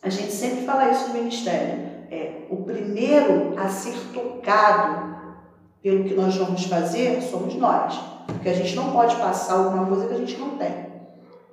A 0.03 0.11
gente 0.11 0.33
sempre 0.33 0.65
fala 0.65 0.91
isso 0.91 1.09
no 1.09 1.15
ministério. 1.15 1.93
É, 2.11 2.47
o 2.51 2.57
primeiro 2.65 3.55
a 3.57 3.69
ser 3.69 3.95
tocado 4.13 5.13
pelo 5.81 6.05
que 6.05 6.15
nós 6.15 6.37
vamos 6.37 6.65
fazer 6.65 7.23
somos 7.23 7.55
nós. 7.55 7.99
Porque 8.27 8.49
a 8.49 8.55
gente 8.55 8.75
não 8.75 8.93
pode 8.93 9.15
passar 9.17 9.55
alguma 9.55 9.87
coisa 9.87 10.09
que 10.09 10.15
a 10.15 10.19
gente 10.19 10.37
não 10.37 10.57
tem. 10.59 10.87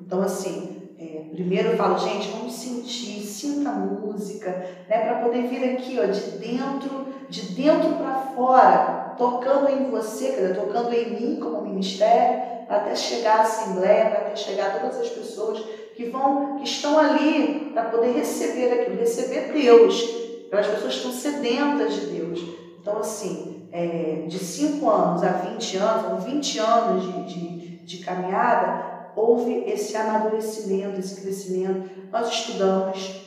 Então, 0.02 0.22
assim, 0.22 0.79
é, 1.00 1.22
primeiro 1.32 1.70
eu 1.70 1.78
falo, 1.78 1.98
gente, 1.98 2.30
vamos 2.32 2.54
sentir, 2.54 3.22
sinta 3.22 3.70
a 3.70 3.74
música, 3.74 4.50
né, 4.90 4.98
para 5.00 5.20
poder 5.24 5.48
vir 5.48 5.64
aqui, 5.64 5.98
ó, 5.98 6.06
de 6.06 6.32
dentro, 6.32 7.08
de 7.30 7.54
dentro 7.54 7.94
para 7.94 8.34
fora, 8.36 9.16
tocando 9.18 9.70
em 9.70 9.90
você, 9.90 10.34
quer 10.34 10.42
dizer, 10.42 10.56
tocando 10.56 10.94
em 10.94 11.12
mim 11.12 11.40
como 11.40 11.62
ministério, 11.62 12.42
até 12.68 12.94
chegar 12.96 13.38
à 13.38 13.42
Assembleia, 13.44 14.08
até 14.08 14.36
chegar 14.36 14.68
a 14.68 14.80
todas 14.80 15.00
as 15.00 15.10
pessoas 15.10 15.64
que 15.96 16.06
vão, 16.06 16.58
que 16.58 16.66
estão 16.66 17.00
ali 17.00 17.72
para 17.74 17.86
poder 17.86 18.12
receber 18.12 18.74
aquilo, 18.74 19.00
receber 19.00 19.54
Deus. 19.54 20.04
As 20.52 20.68
pessoas 20.68 20.96
estão 20.96 21.12
sedentas 21.12 21.94
de 21.94 22.06
Deus. 22.08 22.42
Então, 22.82 22.98
assim, 22.98 23.70
é, 23.72 24.26
de 24.28 24.38
5 24.38 24.90
anos 24.90 25.24
a 25.24 25.30
20 25.30 25.78
anos, 25.78 26.12
ou 26.12 26.18
20 26.20 26.60
anos 26.60 27.04
de, 27.04 27.24
de, 27.34 27.68
de 27.86 27.98
caminhada, 28.00 28.99
houve 29.16 29.64
esse 29.66 29.96
amadurecimento, 29.96 31.00
esse 31.00 31.22
crescimento. 31.22 31.90
Nós 32.12 32.30
estudamos, 32.30 33.22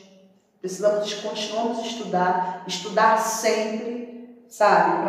precisamos, 0.60 1.14
continuamos 1.14 1.86
estudar, 1.86 2.64
estudar 2.66 3.18
sempre, 3.18 4.44
sabe, 4.48 5.04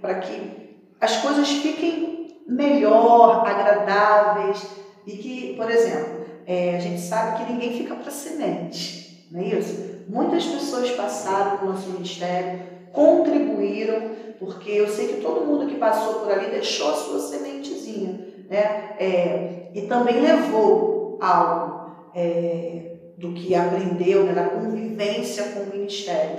para 0.00 0.20
que, 0.20 0.26
que 0.26 0.68
as 1.00 1.16
coisas 1.18 1.48
fiquem 1.48 2.42
melhor, 2.46 3.46
agradáveis 3.46 4.66
e 5.06 5.16
que, 5.16 5.54
por 5.54 5.70
exemplo, 5.70 6.26
é, 6.46 6.76
a 6.76 6.80
gente 6.80 7.00
sabe 7.00 7.44
que 7.44 7.52
ninguém 7.52 7.76
fica 7.76 7.94
para 7.94 8.10
semente, 8.10 9.26
não 9.30 9.40
é 9.40 9.44
isso? 9.44 9.98
Muitas 10.08 10.44
pessoas 10.46 10.90
passaram 10.92 11.58
pelo 11.58 11.72
nosso 11.72 11.90
ministério, 11.90 12.62
contribuíram, 12.92 14.10
porque 14.38 14.70
eu 14.70 14.88
sei 14.88 15.08
que 15.08 15.20
todo 15.20 15.44
mundo 15.44 15.66
que 15.66 15.76
passou 15.76 16.20
por 16.20 16.32
ali 16.32 16.50
deixou 16.50 16.90
a 16.90 16.94
sua 16.94 17.20
sementezinha, 17.20 18.26
né? 18.48 18.96
É, 18.98 19.57
e 19.74 19.82
também 19.82 20.20
levou 20.20 21.18
algo 21.20 21.92
é, 22.14 22.92
do 23.16 23.32
que 23.32 23.54
aprendeu, 23.54 24.24
né, 24.24 24.32
da 24.32 24.44
convivência 24.48 25.44
com 25.44 25.60
o 25.60 25.76
ministério. 25.76 26.38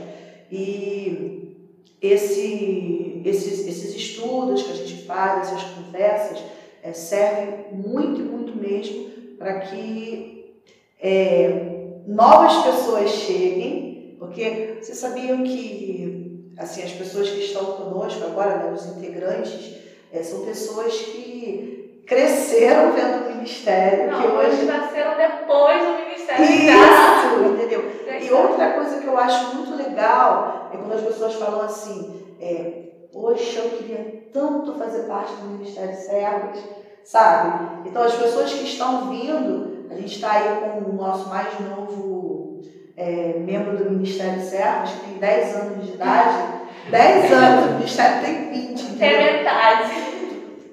E 0.51 1.55
esse, 2.01 3.21
esses, 3.25 3.67
esses 3.67 3.95
estudos 3.95 4.63
que 4.63 4.71
a 4.71 4.75
gente 4.75 5.05
faz, 5.05 5.47
essas 5.47 5.63
conversas, 5.71 6.39
é, 6.81 6.93
servem 6.93 7.73
muito, 7.73 8.21
muito 8.21 8.55
mesmo 8.55 9.09
para 9.37 9.59
que 9.59 10.61
é, 11.01 12.01
novas 12.07 12.63
pessoas 12.63 13.09
cheguem, 13.09 14.15
porque 14.17 14.77
vocês 14.81 14.97
sabiam 14.97 15.43
que 15.43 16.53
assim 16.57 16.83
as 16.83 16.91
pessoas 16.91 17.29
que 17.29 17.39
estão 17.39 17.65
conosco 17.65 18.23
agora, 18.23 18.57
né, 18.57 18.73
os 18.73 18.85
integrantes, 18.97 19.75
é, 20.11 20.23
são 20.23 20.45
pessoas 20.45 20.93
que 20.93 21.78
cresceram 22.09 22.91
vendo 22.91 23.23
o 23.23 23.35
ministério, 23.35 24.11
Não, 24.11 24.19
que 24.19 24.27
hoje 24.27 24.65
nasceram 24.65 25.15
depois 25.15 25.85
do 25.85 25.93
ministério. 25.93 26.43
Isso, 26.43 27.53
entendeu? 27.53 27.91
E 28.19 28.31
outra 28.31 28.71
coisa 28.73 28.99
que 28.99 29.05
eu 29.05 29.15
acho 29.15 29.55
muito 29.55 29.75
legal 29.75 30.71
é 30.73 30.77
quando 30.77 30.93
as 30.93 31.01
pessoas 31.01 31.35
falam 31.35 31.61
assim, 31.61 32.35
é, 32.41 32.89
poxa, 33.13 33.59
eu 33.59 33.69
queria 33.77 34.23
tanto 34.33 34.73
fazer 34.73 35.03
parte 35.03 35.33
do 35.33 35.49
Ministério 35.49 35.95
Servos, 35.95 36.59
sabe? 37.03 37.87
Então 37.87 38.01
as 38.01 38.15
pessoas 38.15 38.51
que 38.53 38.63
estão 38.63 39.09
vindo, 39.09 39.85
a 39.91 39.93
gente 39.93 40.15
está 40.15 40.31
aí 40.31 40.61
com 40.61 40.89
o 40.89 40.95
nosso 40.95 41.29
mais 41.29 41.47
novo 41.59 42.61
é, 42.97 43.35
membro 43.37 43.77
do 43.77 43.91
Ministério 43.91 44.41
Servos, 44.41 44.91
que 44.91 45.09
tem 45.11 45.19
10 45.19 45.55
anos 45.55 45.85
de 45.85 45.93
idade, 45.93 46.37
10 46.89 47.31
anos, 47.31 47.65
o 47.65 47.73
Ministério 47.75 48.25
tem 48.25 48.49
20, 48.49 48.81
entendeu? 48.81 49.19
É 49.19 49.33
metade. 49.33 50.08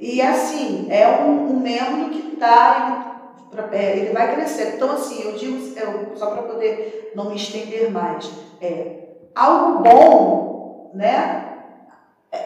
E 0.06 0.22
assim, 0.22 0.86
é 0.88 1.20
um, 1.20 1.50
um 1.50 1.58
membro 1.58 2.10
que 2.10 2.34
está, 2.34 3.32
ele, 3.52 3.76
é, 3.76 3.96
ele 3.96 4.12
vai 4.12 4.36
crescer. 4.36 4.76
Então, 4.76 4.92
assim, 4.92 5.20
eu 5.24 5.32
digo, 5.32 5.76
eu, 5.76 6.16
só 6.16 6.30
para 6.30 6.44
poder 6.44 7.10
não 7.16 7.28
me 7.28 7.34
estender 7.34 7.90
mais, 7.90 8.30
é, 8.62 8.98
algo 9.34 9.82
bom, 9.82 10.92
né? 10.94 11.56
É, 12.30 12.38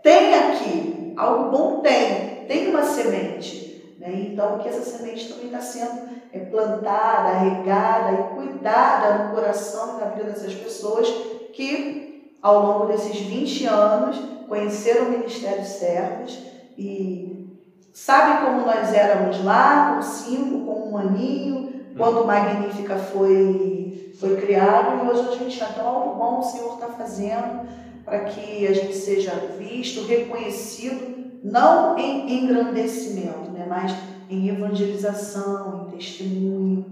tem 0.00 0.32
aqui, 0.32 1.12
algo 1.16 1.50
bom 1.50 1.80
tem, 1.80 2.44
tem 2.46 2.68
uma 2.68 2.84
semente. 2.84 3.96
Né? 3.98 4.28
Então, 4.30 4.60
que 4.60 4.68
essa 4.68 4.88
semente 4.88 5.28
também 5.28 5.46
está 5.46 5.60
sendo 5.60 6.08
é, 6.32 6.38
plantada, 6.38 7.38
regada 7.38 8.12
e 8.12 8.34
cuidada 8.36 9.24
no 9.24 9.34
coração 9.34 9.96
e 9.96 10.04
na 10.04 10.10
vida 10.10 10.30
dessas 10.30 10.54
pessoas 10.54 11.08
que, 11.52 12.32
ao 12.40 12.64
longo 12.64 12.86
desses 12.86 13.18
20 13.18 13.66
anos, 13.66 14.16
conheceram 14.46 15.06
o 15.06 15.10
Ministério 15.10 15.64
Servos 15.64 16.46
e 16.78 17.58
sabe 17.92 18.46
como 18.46 18.64
nós 18.64 18.94
éramos 18.94 19.42
lá, 19.44 19.96
com 19.96 20.02
cinco, 20.02 20.64
com 20.64 20.92
um 20.92 20.96
aninho, 20.96 21.72
quando 21.96 22.24
Magnífica 22.24 22.96
foi, 22.96 24.14
foi 24.20 24.36
criado, 24.36 25.04
e 25.04 25.08
hoje 25.08 25.28
a 25.28 25.36
gente 25.36 25.56
então 25.56 25.86
algo 25.86 26.14
bom 26.14 26.38
o 26.38 26.42
Senhor 26.42 26.74
está 26.74 26.86
fazendo 26.86 27.66
para 28.04 28.20
que 28.20 28.66
a 28.66 28.72
gente 28.72 28.94
seja 28.94 29.32
visto, 29.58 30.06
reconhecido, 30.06 31.40
não 31.42 31.98
em 31.98 32.44
engrandecimento, 32.44 33.50
né, 33.50 33.66
mas 33.68 33.92
em 34.30 34.48
evangelização, 34.48 35.88
em 35.88 35.96
testemunho, 35.96 36.86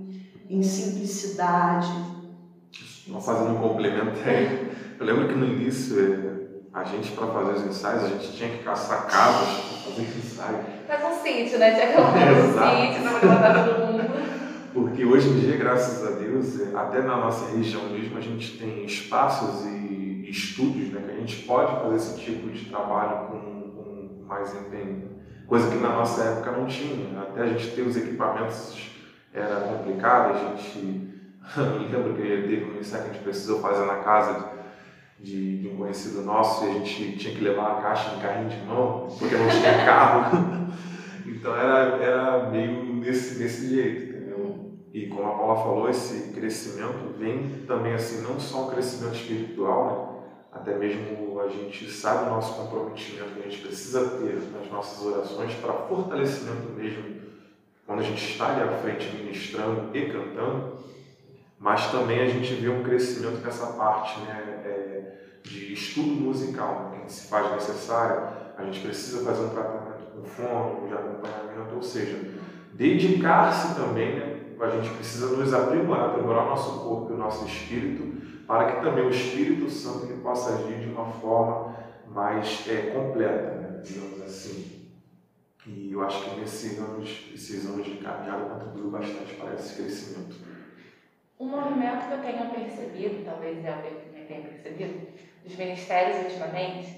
em 0.51 0.63
simplicidade. 0.63 1.93
Fazendo 3.21 3.53
um 3.53 3.61
complemento 3.61 4.19
eu 4.99 5.07
lembro 5.07 5.29
que 5.29 5.35
no 5.35 5.47
início 5.47 6.36
a 6.77 6.85
gente, 6.85 7.13
para 7.13 7.27
fazer 7.29 7.53
os 7.53 7.63
ensaios, 7.65 8.05
a 8.05 8.09
gente 8.09 8.37
tinha 8.37 8.51
que 8.51 8.63
caçar 8.63 9.07
cabos 9.07 9.49
para 9.49 9.79
fazer 9.79 10.03
ensaio. 10.03 10.59
Faz 10.87 11.05
um 11.05 11.23
sítio, 11.23 11.59
né? 11.59 11.71
Tinha 11.71 11.87
que 11.87 11.93
arrumar 11.95 12.33
um 12.33 12.87
sítio 12.87 13.03
para 13.03 13.13
levantar 13.13 13.65
todo 13.65 13.87
mundo. 13.87 14.03
Porque 14.75 15.05
hoje 15.07 15.31
em 15.31 15.41
dia, 15.41 15.57
graças 15.57 16.07
a 16.07 16.19
Deus, 16.19 16.61
é, 16.61 16.77
até 16.77 17.01
na 17.01 17.17
nossa 17.17 17.57
região 17.57 17.83
mesmo, 17.85 18.19
a 18.19 18.21
gente 18.21 18.59
tem 18.59 18.85
espaços 18.85 19.65
e 19.65 20.27
estúdios 20.29 20.93
né, 20.93 21.01
que 21.03 21.13
a 21.13 21.19
gente 21.19 21.45
pode 21.45 21.73
fazer 21.81 21.97
esse 21.97 22.21
tipo 22.21 22.51
de 22.51 22.67
trabalho 22.67 23.29
com, 23.29 23.39
com 23.73 24.25
mais 24.27 24.55
empenho. 24.55 25.17
Coisa 25.47 25.71
que 25.71 25.79
na 25.79 25.89
nossa 25.89 26.25
época 26.25 26.51
não 26.51 26.67
tinha. 26.67 27.23
Até 27.23 27.41
a 27.41 27.47
gente 27.47 27.75
ter 27.75 27.83
os 27.83 27.97
equipamentos 27.97 28.77
era 29.33 29.61
complicado. 29.61 30.35
A 30.35 30.37
gente. 30.37 31.07
lembra 31.57 32.13
que 32.13 32.23
teve 32.23 32.65
um 32.65 32.81
ensaio 32.81 33.05
que 33.05 33.11
a 33.11 33.13
gente 33.15 33.23
precisou 33.23 33.61
fazer 33.61 33.87
na 33.87 33.97
casa 34.01 34.56
de, 35.19 35.59
de, 35.59 35.69
um 35.69 35.77
conhecido 35.77 36.23
nosso 36.23 36.65
e 36.65 36.71
a 36.71 36.73
gente 36.75 37.17
tinha 37.17 37.35
que 37.35 37.43
levar 37.43 37.79
a 37.79 37.83
caixa 37.83 38.15
em 38.17 38.21
carrinho 38.21 38.49
de 38.49 38.65
mão, 38.67 39.09
porque 39.19 39.35
não 39.35 39.49
tinha 39.49 39.73
carro. 39.85 40.73
então 41.27 41.57
era, 41.57 42.03
era 42.03 42.51
meio 42.51 42.95
nesse, 42.95 43.39
desse 43.39 43.75
jeito, 43.75 44.17
entendeu? 44.17 44.73
E 44.93 45.07
como 45.07 45.27
a 45.27 45.35
Paula 45.35 45.57
falou, 45.57 45.89
esse 45.89 46.33
crescimento 46.33 47.15
vem 47.19 47.65
também 47.67 47.95
assim, 47.95 48.23
não 48.23 48.39
só 48.39 48.67
um 48.67 48.71
crescimento 48.71 49.17
espiritual, 49.17 49.87
né? 49.87 50.17
até 50.53 50.75
mesmo 50.77 51.39
a 51.41 51.49
gente 51.49 51.91
sabe 51.91 52.27
o 52.27 52.31
nosso 52.31 52.55
comprometimento 52.55 53.35
que 53.35 53.41
a 53.41 53.43
gente 53.43 53.63
precisa 53.63 54.19
ter 54.19 54.41
nas 54.53 54.71
nossas 54.71 55.05
orações 55.05 55.55
para 55.55 55.73
fortalecimento 55.73 56.73
mesmo, 56.73 57.17
quando 57.87 58.01
a 58.01 58.03
gente 58.03 58.33
está 58.33 58.53
ali 58.53 58.63
à 58.63 58.79
frente 58.79 59.15
ministrando 59.15 59.97
e 59.97 60.11
cantando, 60.11 60.79
mas 61.59 61.91
também 61.91 62.21
a 62.21 62.27
gente 62.27 62.55
vê 62.55 62.69
um 62.69 62.83
crescimento 62.83 63.43
nessa 63.45 63.73
parte 63.75 64.19
né, 64.21 64.63
é, 64.65 64.86
de 65.47 65.73
estudo 65.73 66.09
musical, 66.09 66.93
que 67.05 67.13
se 67.13 67.29
faz 67.29 67.53
necessário, 67.53 68.29
a 68.59 68.65
gente 68.65 68.81
precisa 68.81 69.25
fazer 69.25 69.45
um 69.45 69.51
tratamento 69.51 70.05
com 70.13 70.25
fônico, 70.25 70.89
de 70.89 70.95
acompanhamento, 70.95 71.77
ou 71.77 71.83
seja, 71.83 72.19
dedicar-se 72.73 73.75
também, 73.77 74.17
né, 74.17 74.33
a 74.61 74.71
gente 74.71 74.95
precisa 74.95 75.37
nos 75.37 75.53
aprimorar, 75.53 76.11
aprimorar 76.11 76.47
o 76.47 76.51
nosso 76.51 76.81
corpo 76.81 77.13
e 77.13 77.15
o 77.15 77.19
nosso 77.19 77.47
espírito, 77.47 78.17
para 78.47 78.73
que 78.73 78.85
também 78.85 79.07
o 79.07 79.11
Espírito 79.11 79.69
Santo 79.71 80.07
ele 80.07 80.21
possa 80.21 80.55
agir 80.55 80.81
de 80.81 80.89
uma 80.89 81.07
forma 81.07 81.77
mais 82.09 82.65
é, 82.69 82.91
completa, 82.91 83.55
né, 83.55 83.83
digamos 83.85 84.23
assim. 84.23 84.89
E 85.67 85.93
eu 85.93 86.03
acho 86.03 86.25
que 86.25 86.41
nesses 86.41 86.79
anos, 86.79 87.31
esses 87.35 87.67
anos 87.67 87.85
de 87.85 87.97
caminhada 87.97 88.45
contribuiu 88.45 88.91
bastante 88.91 89.35
para 89.35 89.55
esse 89.55 89.75
crescimento. 89.75 90.37
Um 91.39 91.49
movimento 91.49 92.07
que 92.07 92.15
eu 92.15 92.21
tenho 92.21 92.51
percebido, 92.51 93.25
talvez 93.25 93.63
tenha 94.27 94.41
percebido, 94.43 95.07
dos 95.45 95.57
ministérios 95.57 96.25
ultimamente, 96.25 96.97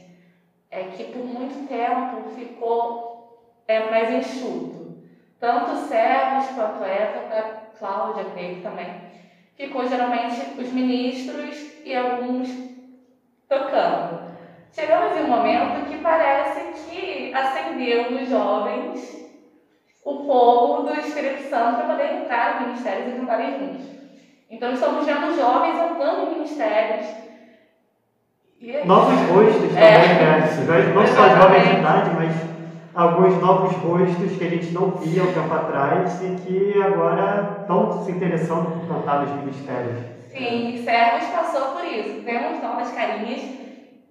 é 0.70 0.84
que 0.84 1.04
por 1.04 1.24
muito 1.24 1.68
tempo 1.68 2.30
ficou 2.30 3.62
é, 3.66 3.90
mais 3.90 4.10
enxuto. 4.10 4.98
Tanto 5.38 5.76
servos 5.76 6.46
quanto 6.48 6.84
essa, 6.84 7.18
a 7.18 7.78
Cláudia, 7.78 8.24
creio 8.32 8.60
também, 8.62 9.02
ficou 9.54 9.86
geralmente 9.86 10.40
os 10.58 10.72
ministros 10.72 11.56
e 11.84 11.94
alguns 11.94 12.48
tocando. 13.48 14.28
Chegamos 14.72 15.16
em 15.16 15.22
um 15.22 15.28
momento 15.28 15.88
que 15.88 15.98
parece 15.98 16.60
que 16.82 17.32
acendeu 17.32 18.10
nos 18.10 18.28
jovens 18.28 19.28
o 20.04 20.24
fogo 20.24 20.82
do 20.84 20.94
Espírito 20.98 21.48
Santo 21.48 21.76
para 21.76 21.86
poder 21.86 22.14
entrar 22.14 22.60
no 22.60 22.68
ministério 22.68 23.08
e 23.08 23.18
cantarem 23.18 23.58
juntos. 23.58 23.97
Então 24.50 24.72
estamos 24.72 25.04
vendo 25.04 25.36
jovens 25.36 25.78
andando 25.78 26.22
em 26.22 26.34
ministérios. 26.34 27.06
Novos 28.86 29.20
rostos 29.28 29.76
é. 29.76 29.92
também, 29.92 30.14
né? 30.14 30.92
Não 30.94 31.06
só 31.06 31.28
jovens 31.28 31.68
de 31.68 31.74
idade, 31.76 32.10
mas 32.16 32.34
alguns 32.94 33.40
novos 33.40 33.76
rostos 33.76 34.36
que 34.36 34.44
a 34.44 34.48
gente 34.48 34.72
não 34.72 34.90
via 34.92 35.22
um 35.22 35.32
tempo 35.32 35.54
atrás 35.54 36.20
e 36.22 36.34
que 36.34 36.80
agora 36.80 37.58
estão 37.60 38.02
se 38.02 38.10
interessando 38.10 38.72
por 38.72 38.88
cantar 38.88 39.20
nos 39.20 39.30
ministérios. 39.32 39.98
Sim, 40.30 40.82
Servos 40.82 41.26
passou 41.28 41.72
por 41.72 41.84
isso. 41.84 42.22
Vemos 42.24 42.60
novas 42.62 42.90
carinhas 42.90 43.42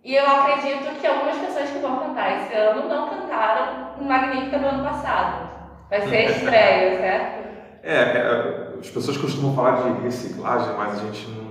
e 0.04 0.16
eu 0.16 0.26
acredito 0.26 1.00
que 1.02 1.08
algumas 1.08 1.38
pessoas 1.38 1.70
que 1.72 1.80
vão 1.80 1.98
cantar 1.98 2.38
esse 2.38 2.54
ano 2.54 2.88
não 2.88 3.10
cantaram 3.10 3.98
no 3.98 4.06
Magnífica 4.06 4.60
do 4.60 4.68
ano 4.68 4.84
passado. 4.84 5.50
Vai 5.90 6.02
ser 6.02 6.30
estreia, 6.30 6.98
certo? 7.00 7.48
É, 7.84 7.94
é 7.94 8.67
as 8.80 8.90
pessoas 8.90 9.18
costumam 9.18 9.56
falar 9.56 9.94
de 9.94 10.02
reciclagem, 10.02 10.76
mas 10.78 11.00
a 11.00 11.06
gente 11.06 11.28
não 11.30 11.48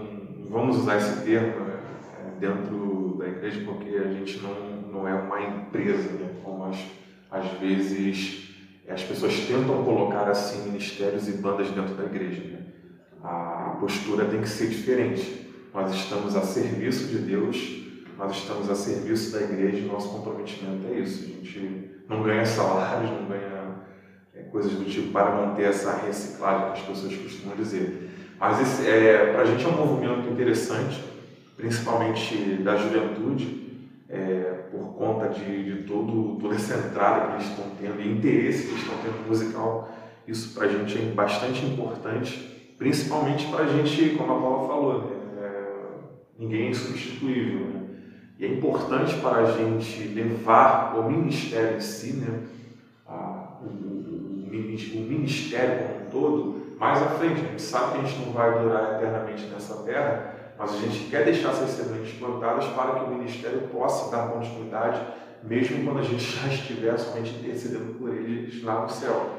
vamos 0.49 0.78
usar 0.78 0.97
esse 0.97 1.23
termo 1.23 1.64
né, 1.64 1.78
é, 2.18 2.40
dentro 2.40 3.16
da 3.18 3.28
igreja 3.28 3.62
porque 3.64 3.97
a 3.97 4.12
gente 4.12 4.40
não, 4.40 4.54
não 4.92 5.09
é 5.09 5.14
uma 5.14 5.40
empresa, 5.42 6.12
né, 6.12 6.30
como 6.42 6.64
as, 6.64 6.78
às 7.30 7.47
vezes 7.59 8.47
as 8.88 9.02
pessoas 9.02 9.35
tentam 9.40 9.83
colocar 9.85 10.28
assim 10.28 10.71
ministérios 10.71 11.28
e 11.28 11.33
bandas 11.33 11.71
dentro 11.71 11.95
da 11.95 12.04
igreja. 12.04 12.42
Né? 12.42 12.59
A 13.23 13.76
postura 13.80 14.26
tem 14.26 14.40
que 14.40 14.49
ser 14.49 14.68
diferente. 14.68 15.50
Nós 15.75 15.92
estamos 15.92 16.37
a 16.37 16.42
serviço 16.42 17.09
de 17.09 17.18
Deus, 17.18 17.83
nós 18.16 18.33
estamos 18.33 18.71
a 18.71 18.75
serviço 18.75 19.33
da 19.33 19.42
igreja 19.42 19.78
e 19.78 19.87
nosso 19.87 20.09
comprometimento 20.11 20.87
é 20.87 21.00
isso. 21.00 21.25
A 21.25 21.26
gente 21.26 21.90
não 22.09 22.23
ganha 22.23 22.47
salários, 22.47 23.11
não 23.11 23.26
ganha 23.26 23.40
é, 23.42 23.56
coisas 24.57 24.73
do 24.73 24.87
tipo 24.87 25.13
para 25.13 25.33
manter 25.33 25.65
essa 25.65 25.93
reciclagem 25.99 26.73
que 26.73 26.81
as 26.81 26.87
pessoas 26.87 27.15
costumam 27.15 27.57
dizer. 27.57 28.11
Mas 28.41 28.87
é, 28.87 29.33
para 29.33 29.43
a 29.43 29.45
gente 29.45 29.63
é 29.63 29.69
um 29.69 29.77
movimento 29.77 30.31
interessante, 30.31 31.05
principalmente 31.59 32.55
da 32.63 32.75
juventude, 32.75 33.67
é, 34.09 34.65
por 34.71 34.95
conta 34.95 35.29
de, 35.29 35.65
de 35.65 35.83
todo, 35.83 36.39
toda 36.41 36.55
essa 36.55 36.75
entrada 36.75 37.27
que 37.27 37.33
eles 37.35 37.49
estão 37.49 37.67
tendo 37.79 38.01
e 38.01 38.11
interesse 38.11 38.63
que 38.63 38.71
eles 38.71 38.83
estão 38.83 38.97
tendo 39.03 39.29
musical. 39.29 39.91
Isso 40.27 40.55
para 40.55 40.67
a 40.67 40.69
gente 40.69 40.97
é 40.97 41.03
bastante 41.13 41.65
importante, 41.67 42.73
principalmente 42.79 43.47
para 43.49 43.65
a 43.65 43.67
gente, 43.67 44.17
como 44.17 44.33
a 44.33 44.41
Paula 44.41 44.69
falou, 44.69 45.03
né? 45.03 45.17
é, 45.43 45.73
ninguém 46.39 46.69
é 46.69 46.71
insubstituível. 46.71 47.67
Né? 47.67 47.81
E 48.39 48.47
é 48.47 48.49
importante 48.49 49.17
para 49.17 49.43
a 49.43 49.53
gente 49.53 50.03
levar 50.09 50.99
o 50.99 51.11
ministério 51.11 51.77
em 51.77 51.81
si, 51.81 52.15
né? 52.15 52.56
O, 54.76 55.00
ministério 55.00 55.88
como 55.88 56.06
um 56.06 56.11
todo, 56.11 56.76
mais 56.78 57.02
à 57.02 57.06
frente. 57.06 57.40
A 57.40 57.45
gente 57.45 57.62
sabe 57.62 57.92
que 57.92 57.99
a 57.99 58.09
gente 58.09 58.26
não 58.26 58.33
vai 58.33 58.59
durar 58.62 58.97
eternamente 58.97 59.47
nessa 59.47 59.83
terra, 59.83 60.35
mas 60.59 60.75
a 60.75 60.78
gente 60.78 61.11
quer 61.11 61.25
deixar 61.25 61.50
essas 61.50 61.71
sementes 61.71 62.18
plantadas 62.18 62.66
para 62.66 62.95
que 62.95 63.04
o 63.04 63.14
ministério 63.14 63.61
possa 63.73 64.11
dar 64.14 64.28
continuidade, 64.28 65.00
mesmo 65.42 65.85
quando 65.85 66.00
a 66.00 66.02
gente 66.02 66.23
já 66.40 66.49
estiver 66.49 66.97
somente 66.99 67.30
intercedendo 67.37 67.95
por 67.95 68.14
eles 68.14 68.62
lá 68.62 68.83
no 68.83 68.88
céu. 68.88 69.30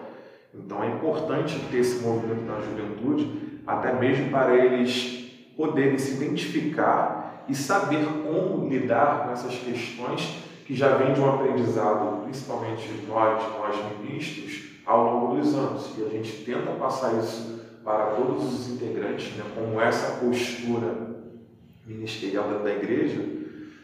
Então 0.53 0.84
é 0.84 0.88
importante 0.88 1.60
ter 1.70 1.77
esse 1.77 2.03
movimento 2.03 2.48
da 2.48 2.60
juventude, 2.60 3.62
até 3.65 3.94
mesmo 3.94 4.32
para 4.32 4.56
eles 4.56 5.27
poderem 5.56 5.98
se 5.98 6.15
identificar 6.15 7.46
e 7.48 7.56
saber 7.56 8.06
como 8.24 8.67
lidar 8.67 9.25
com 9.25 9.32
essas 9.32 9.56
questões 9.56 10.46
que 10.65 10.75
já 10.75 10.96
vem 10.98 11.13
de 11.13 11.22
um 11.22 11.29
aprendizado, 11.29 12.24
principalmente 12.24 12.89
nós, 13.08 13.41
nós 13.58 13.75
ministros, 14.01 14.77
ao 14.88 15.03
longo 15.03 15.36
dos 15.36 15.53
anos. 15.53 15.91
E 15.98 16.06
a 16.06 16.10
gente 16.10 16.46
tenta 16.46 16.72
passar 16.72 17.20
isso 17.20 17.58
para 17.84 18.15
todos 18.15 18.44
os 18.44 18.70
integrantes, 18.70 19.36
né, 19.36 19.44
como 19.53 19.79
essa 19.79 20.17
postura 20.20 21.15
ministerial 21.86 22.60
da 22.60 22.72
igreja, 22.72 23.24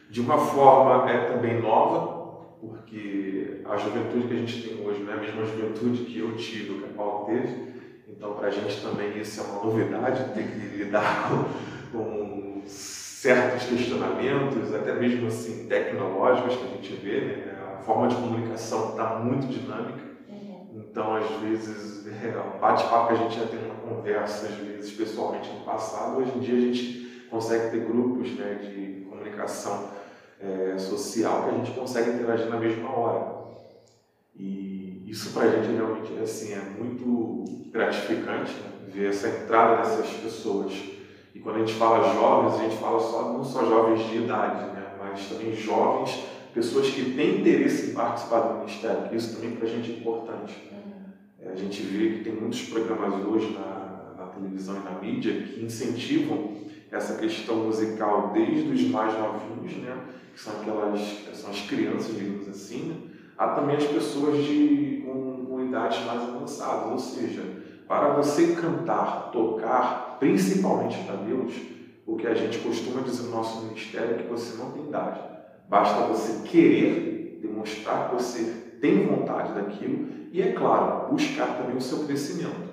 de 0.10 0.22
uma 0.22 0.38
forma 0.38 1.10
é 1.10 1.32
também 1.32 1.62
nova, 1.62 2.48
porque 2.60 3.62
a 3.66 3.78
juventude 3.78 4.28
que 4.28 4.34
a 4.34 4.38
gente 4.38 4.68
tem 4.68 4.86
hoje 4.86 5.04
não 5.04 5.14
é 5.14 5.18
a 5.18 5.22
mesma 5.22 5.46
juventude 5.46 6.04
que 6.04 6.20
eu 6.20 6.36
tive, 6.36 6.80
que 6.80 6.86
a 6.86 6.98
Paulo 6.98 7.26
teve, 7.28 7.74
então 8.10 8.34
para 8.34 8.48
a 8.48 8.52
gente 8.52 8.82
também 8.82 9.18
isso 9.18 9.40
é 9.40 9.44
uma 9.44 9.64
novidade, 9.64 10.34
ter 10.34 10.44
que 10.44 10.78
lidar 10.84 11.30
com, 11.92 11.98
com 11.98 12.62
certos 12.68 13.64
questionamentos, 13.64 14.74
até 14.74 14.94
mesmo 14.94 15.28
assim 15.28 15.66
tecnológicos 15.68 16.58
que 16.58 16.64
a 16.64 16.68
gente 16.68 16.94
vê, 17.02 17.22
né? 17.22 17.58
a 17.74 17.82
forma 17.84 18.10
de 18.10 18.16
comunicação 18.16 18.90
está 18.90 19.16
muito 19.16 19.48
dinâmica. 19.48 20.13
Então 20.76 21.16
às 21.16 21.30
vezes 21.42 22.08
é, 22.08 22.38
um 22.40 22.60
bate-papo 22.60 23.08
que 23.08 23.14
a 23.14 23.18
gente 23.18 23.40
já 23.40 23.46
tem 23.46 23.60
uma 23.60 23.76
conversa, 23.76 24.48
às 24.48 24.56
vezes 24.56 24.92
pessoalmente 24.92 25.50
no 25.52 25.62
passado, 25.62 26.18
hoje 26.18 26.32
em 26.36 26.40
dia 26.40 26.56
a 26.56 26.62
gente 26.62 27.28
consegue 27.30 27.72
ter 27.72 27.86
grupos 27.86 28.32
né, 28.32 28.56
de 28.56 29.06
comunicação 29.10 29.90
é, 30.40 30.78
social 30.78 31.44
que 31.44 31.50
a 31.50 31.58
gente 31.58 31.72
consegue 31.72 32.12
interagir 32.12 32.48
na 32.48 32.58
mesma 32.58 32.90
hora. 32.90 33.44
E 34.36 35.04
isso 35.08 35.32
para 35.32 35.44
a 35.44 35.50
gente 35.50 35.76
realmente 35.76 36.14
assim, 36.22 36.54
é 36.54 36.60
muito 36.60 37.44
gratificante 37.72 38.52
né, 38.54 38.70
ver 38.88 39.10
essa 39.10 39.28
entrada 39.28 39.78
dessas 39.78 40.10
pessoas. 40.14 40.74
E 41.34 41.40
quando 41.40 41.58
a 41.58 41.60
gente 41.60 41.74
fala 41.74 42.14
jovens, 42.14 42.60
a 42.60 42.64
gente 42.64 42.78
fala 42.78 43.00
só, 43.00 43.34
não 43.34 43.44
só 43.44 43.66
jovens 43.66 44.08
de 44.10 44.18
idade, 44.18 44.66
né, 44.74 44.96
mas 45.00 45.28
também 45.28 45.54
jovens, 45.54 46.24
pessoas 46.54 46.90
que 46.90 47.14
têm 47.16 47.40
interesse 47.40 47.92
em 47.92 47.94
participar 47.94 48.42
do 48.42 48.60
ministério, 48.60 49.16
isso 49.16 49.36
também 49.36 49.56
para 49.56 49.68
a 49.68 49.70
gente 49.70 49.92
é 49.92 49.96
importante. 49.96 50.72
É, 51.42 51.52
a 51.52 51.56
gente 51.56 51.82
vê 51.82 52.18
que 52.18 52.24
tem 52.24 52.34
muitos 52.34 52.62
programas 52.64 53.14
hoje 53.26 53.52
na, 53.54 54.14
na 54.18 54.28
televisão 54.28 54.78
e 54.78 54.84
na 54.84 55.00
mídia 55.00 55.34
que 55.42 55.64
incentivam 55.64 56.54
essa 56.92 57.18
questão 57.18 57.56
musical 57.58 58.32
desde 58.34 58.70
os 58.70 58.82
mais 58.90 59.14
novinhos, 59.18 59.74
né, 59.78 59.98
que 60.34 60.40
são 60.40 60.54
aquelas 60.62 61.02
são 61.34 61.50
as 61.50 61.62
crianças, 61.62 62.16
digamos 62.16 62.48
assim, 62.48 62.84
né, 62.84 62.96
há 63.38 63.48
também 63.50 63.76
as 63.76 63.86
pessoas 63.86 64.44
de, 64.44 65.04
com, 65.06 65.46
com 65.46 65.66
idades 65.66 66.06
mais 66.06 66.22
avançadas, 66.22 66.92
ou 66.92 67.00
seja, 67.00 67.44
para 67.88 68.14
você 68.14 68.56
cantar, 68.56 69.32
tocar, 69.32 70.18
principalmente 70.20 71.04
para 71.04 71.16
Deus, 71.16 71.54
o 72.06 72.16
que 72.16 72.28
a 72.28 72.34
gente 72.34 72.60
costuma 72.60 73.02
dizer 73.02 73.24
no 73.24 73.32
nosso 73.32 73.66
ministério 73.66 74.16
é 74.16 74.18
que 74.20 74.30
você 74.30 74.56
não 74.58 74.72
tem 74.72 74.86
idade. 74.86 75.33
Basta 75.74 76.02
você 76.02 76.48
querer 76.48 77.40
demonstrar 77.42 78.08
que 78.08 78.14
você 78.14 78.44
tem 78.80 79.08
vontade 79.08 79.54
daquilo 79.54 80.08
e, 80.32 80.40
é 80.40 80.52
claro, 80.52 81.12
buscar 81.12 81.58
também 81.58 81.76
o 81.76 81.82
seu 81.82 82.06
crescimento. 82.06 82.70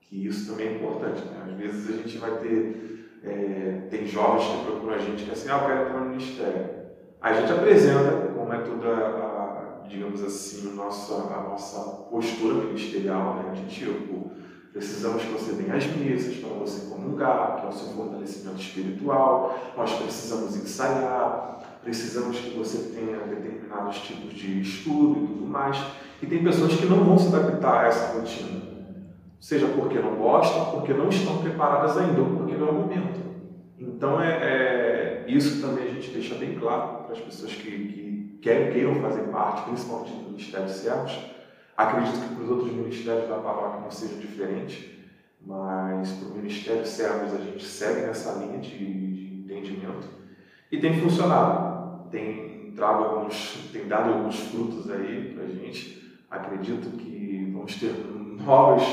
Que 0.00 0.26
isso 0.26 0.50
também 0.50 0.68
é 0.68 0.76
importante. 0.76 1.22
Né? 1.26 1.42
Às 1.46 1.52
vezes 1.58 1.90
a 1.90 1.92
gente 1.98 2.16
vai 2.16 2.30
ter 2.38 3.20
é, 3.22 3.86
tem 3.90 4.06
jovens 4.06 4.46
que 4.46 4.64
procuram 4.64 4.94
a 4.94 4.98
gente 4.98 5.24
que 5.24 5.28
é 5.28 5.32
assim, 5.34 5.50
ah, 5.50 5.58
eu 5.58 5.66
quero 5.66 5.82
entrar 5.82 6.00
no 6.00 6.08
ministério. 6.08 6.70
A 7.20 7.34
gente 7.34 7.52
apresenta 7.52 8.32
como 8.34 8.50
é 8.50 8.58
toda 8.62 8.88
a, 8.88 9.86
digamos 9.86 10.24
assim, 10.24 10.70
a 10.70 10.74
nossa, 10.74 11.14
a 11.14 11.42
nossa 11.50 11.80
postura 12.06 12.64
ministerial, 12.64 13.42
né? 13.42 13.52
de 13.56 13.66
tipo, 13.66 14.30
precisamos 14.72 15.22
que 15.22 15.32
você 15.32 15.52
venha 15.52 15.74
às 15.74 15.86
mesas 15.86 16.34
para 16.36 16.48
você 16.48 16.88
comungar, 16.88 17.60
que 17.60 17.66
é 17.66 17.68
o 17.68 17.72
seu 17.72 17.88
fortalecimento 17.88 18.58
espiritual, 18.58 19.74
nós 19.76 19.92
precisamos 19.92 20.56
ensaiar, 20.56 21.71
precisamos 21.82 22.38
que 22.38 22.56
você 22.56 22.94
tenha 22.94 23.18
determinados 23.18 23.98
tipos 23.98 24.34
de 24.34 24.60
estudo 24.60 25.24
e 25.24 25.26
tudo 25.26 25.46
mais. 25.46 25.82
E 26.22 26.26
tem 26.26 26.42
pessoas 26.42 26.74
que 26.74 26.86
não 26.86 27.04
vão 27.04 27.18
se 27.18 27.34
adaptar 27.34 27.84
a 27.84 27.88
essa 27.88 28.18
rotina 28.18 28.72
seja 29.42 29.66
porque 29.66 29.98
não 29.98 30.14
gostam, 30.14 30.70
porque 30.70 30.94
não 30.94 31.08
estão 31.08 31.42
preparadas 31.42 31.98
ainda, 31.98 32.20
ou 32.20 32.36
porque 32.36 32.54
não 32.54 32.68
é 32.68 32.70
o 32.70 32.74
momento. 32.74 33.20
Então, 33.76 34.22
é, 34.22 34.38
é, 34.40 35.24
isso 35.26 35.60
também 35.60 35.84
a 35.84 35.90
gente 35.90 36.12
deixa 36.12 36.36
bem 36.36 36.54
claro 36.54 37.02
para 37.02 37.12
as 37.12 37.20
pessoas 37.20 37.52
que, 37.52 37.70
que 37.70 38.38
querem, 38.40 38.72
queiram 38.72 38.94
fazer 39.02 39.22
parte, 39.22 39.68
principalmente 39.68 40.12
do 40.12 40.30
Ministério 40.30 40.66
de 40.66 40.72
Servos. 40.72 41.18
Acredito 41.76 42.20
que 42.20 42.34
para 42.36 42.44
os 42.44 42.50
outros 42.50 42.72
ministérios 42.72 43.28
da 43.28 43.38
paróquia 43.38 43.80
não 43.80 43.90
seja 43.90 44.14
diferente, 44.14 45.04
mas 45.44 46.12
para 46.12 46.28
o 46.28 46.36
Ministério 46.36 46.82
de 46.82 46.88
Servos 46.88 47.34
a 47.34 47.38
gente 47.38 47.64
segue 47.64 48.02
nessa 48.02 48.38
linha 48.38 48.60
de, 48.60 48.78
de 48.78 49.42
entendimento 49.42 50.06
e 50.70 50.78
tem 50.78 51.00
funcionado. 51.00 51.71
Tem, 52.12 52.72
trago 52.76 53.04
alguns, 53.04 53.70
tem 53.72 53.88
dado 53.88 54.12
alguns 54.12 54.38
frutos 54.38 54.88
aí 54.90 55.32
para 55.34 55.44
a 55.44 55.48
gente. 55.48 56.20
Acredito 56.30 56.96
que 56.96 57.50
vamos 57.52 57.74
ter 57.76 57.92
novos 58.44 58.84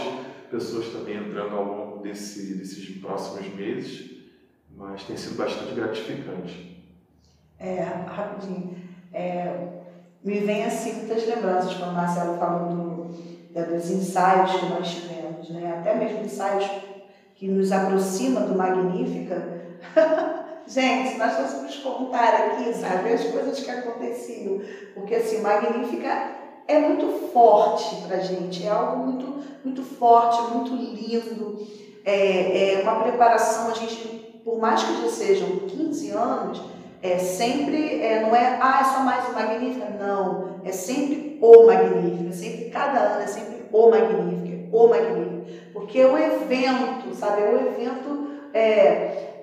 pessoas 0.49 0.87
também 0.87 1.17
entrando 1.17 1.55
ao 1.55 1.63
longo 1.65 2.01
desse, 2.01 2.55
desses 2.55 2.97
próximos 2.99 3.53
meses, 3.53 4.09
mas 4.75 5.03
tem 5.03 5.15
sido 5.17 5.37
bastante 5.37 5.75
gratificante. 5.75 6.83
É, 7.59 7.83
rapidinho. 7.83 8.77
É, 9.13 9.67
me 10.23 10.39
vem 10.39 10.63
assim 10.63 10.93
muitas 10.93 11.27
lembranças 11.27 11.73
quando 11.73 11.91
o 11.91 11.95
Marcelo 11.95 12.37
falou 12.37 12.69
do, 12.69 13.73
dos 13.73 13.91
ensaios 13.91 14.51
que 14.53 14.65
nós 14.67 14.95
tivemos, 14.95 15.49
né? 15.49 15.77
até 15.77 15.95
mesmo 15.95 16.21
ensaios 16.21 16.69
que 17.35 17.47
nos 17.47 17.71
aproxima 17.71 18.41
do 18.41 18.55
Magnífica. 18.55 19.59
Gente, 20.69 21.17
nós 21.17 21.33
vamos 21.51 21.77
contar 21.77 22.35
aqui, 22.35 22.71
sabe, 22.75 23.11
as 23.11 23.23
coisas 23.23 23.59
que 23.59 23.71
aconteciam. 23.71 24.61
Porque 24.93 25.15
assim, 25.15 25.41
Magnífica 25.41 26.35
é 26.67 26.77
muito 26.77 27.31
forte 27.33 27.95
para 28.07 28.19
gente, 28.19 28.67
é 28.67 28.69
algo 28.69 28.97
muito, 28.97 29.43
muito 29.65 29.81
forte, 29.81 30.53
muito 30.53 30.75
lindo. 30.75 31.65
É, 32.05 32.75
é 32.75 32.81
uma 32.83 33.01
preparação, 33.01 33.71
a 33.71 33.73
gente, 33.73 34.41
por 34.45 34.59
mais 34.59 34.83
que 34.83 35.01
já 35.01 35.09
sejam 35.09 35.49
15 35.67 36.11
anos, 36.11 36.61
é 37.01 37.17
sempre, 37.17 37.99
é, 38.03 38.21
não 38.21 38.35
é, 38.35 38.59
ah, 38.61 38.81
é 38.81 38.83
só 38.83 38.99
mais 38.99 39.27
o 39.27 39.33
Magnífica, 39.33 39.89
não, 39.99 40.61
é 40.63 40.71
sempre 40.71 41.39
o 41.41 41.65
Magnífica, 41.65 42.31
sempre, 42.31 42.69
cada 42.69 42.99
ano 42.99 43.21
é 43.23 43.27
sempre 43.27 43.65
o 43.71 43.89
Magnífica, 43.89 44.69
o 44.71 44.87
Magnífica, 44.87 45.53
porque 45.73 45.99
é 45.99 46.05
o 46.05 46.15
evento, 46.15 47.15
sabe, 47.15 47.41
é 47.41 47.45
o 47.45 47.67
evento, 47.67 48.27
é, 48.53 48.59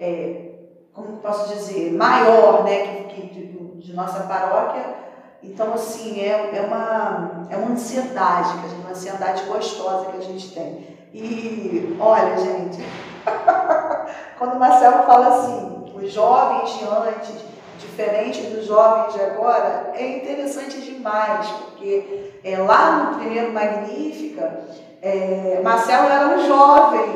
é, 0.00 0.55
como 0.96 1.18
posso 1.18 1.54
dizer, 1.54 1.92
maior, 1.92 2.64
né, 2.64 3.04
que, 3.04 3.04
que 3.04 3.26
de, 3.26 3.86
de 3.86 3.92
nossa 3.94 4.20
paróquia, 4.20 4.96
então, 5.42 5.74
assim, 5.74 6.18
é, 6.18 6.56
é, 6.56 6.60
uma, 6.62 7.46
é 7.50 7.56
uma 7.56 7.72
ansiedade, 7.72 8.54
uma 8.80 8.90
ansiedade 8.90 9.44
gostosa 9.44 10.06
que 10.06 10.16
a 10.16 10.22
gente 10.22 10.52
tem. 10.52 10.96
E 11.12 11.96
olha, 12.00 12.36
gente, 12.38 12.78
quando 14.38 14.54
o 14.54 14.58
Marcelo 14.58 15.04
fala 15.04 15.28
assim, 15.28 15.92
os 15.94 16.10
jovens 16.10 16.78
de 16.78 16.84
antes, 16.84 17.34
diferente 17.78 18.42
dos 18.46 18.66
jovens 18.66 19.12
de 19.14 19.20
agora, 19.20 19.92
é 19.94 20.18
interessante 20.18 20.80
demais, 20.80 21.46
porque 21.48 22.32
é, 22.42 22.56
lá 22.58 23.10
no 23.10 23.18
primeiro 23.18 23.52
Magnífica, 23.52 24.60
é, 25.02 25.60
Marcelo 25.62 26.08
era 26.08 26.26
um 26.28 26.46
jovem. 26.46 27.06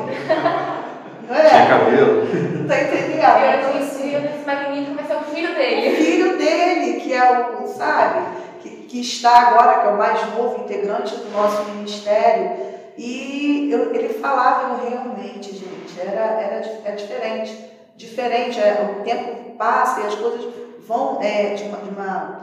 Não 1.31 1.37
é? 1.37 1.49
Tinha 1.49 1.65
cabelo. 1.67 2.27
Tá 2.67 2.81
entendendo? 2.81 3.11
Então, 3.13 3.77
assim, 3.81 4.17
nesse 4.17 4.45
Magnífico 4.45 4.95
vai 4.95 5.05
ser 5.05 5.15
o 5.15 5.33
filho 5.33 5.55
dele. 5.55 5.93
O 5.93 5.95
filho 5.95 6.37
dele, 6.37 6.99
que 6.99 7.13
é 7.13 7.47
o, 7.61 7.67
sabe, 7.67 8.37
que, 8.59 8.69
que 8.69 8.99
está 8.99 9.47
agora, 9.47 9.79
que 9.79 9.87
é 9.87 9.91
o 9.91 9.97
mais 9.97 10.35
novo 10.35 10.63
integrante 10.65 11.15
do 11.15 11.31
nosso 11.31 11.63
ministério. 11.71 12.51
E 12.97 13.69
eu, 13.71 13.95
ele 13.95 14.13
falava 14.15 14.83
realmente, 14.83 15.53
gente, 15.53 16.01
era, 16.01 16.41
era, 16.41 16.81
é 16.83 16.91
diferente. 16.91 17.71
Diferente, 17.95 18.59
é, 18.59 18.97
o 18.99 19.03
tempo 19.03 19.51
passa 19.57 20.01
e 20.01 20.07
as 20.07 20.15
coisas 20.15 20.53
vão 20.85 21.21
é, 21.21 21.53
de 21.53 21.63
uma, 21.63 21.77
de 21.77 21.89
uma, 21.91 22.41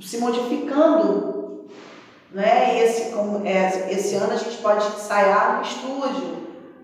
se 0.00 0.18
modificando. 0.18 1.66
Né? 2.30 2.74
E 2.74 2.80
esse, 2.80 3.12
como, 3.12 3.46
é, 3.46 3.90
esse 3.90 4.14
ano 4.16 4.34
a 4.34 4.36
gente 4.36 4.58
pode 4.58 4.86
ensaiar 4.88 5.56
no 5.56 5.62
estúdio. 5.62 6.33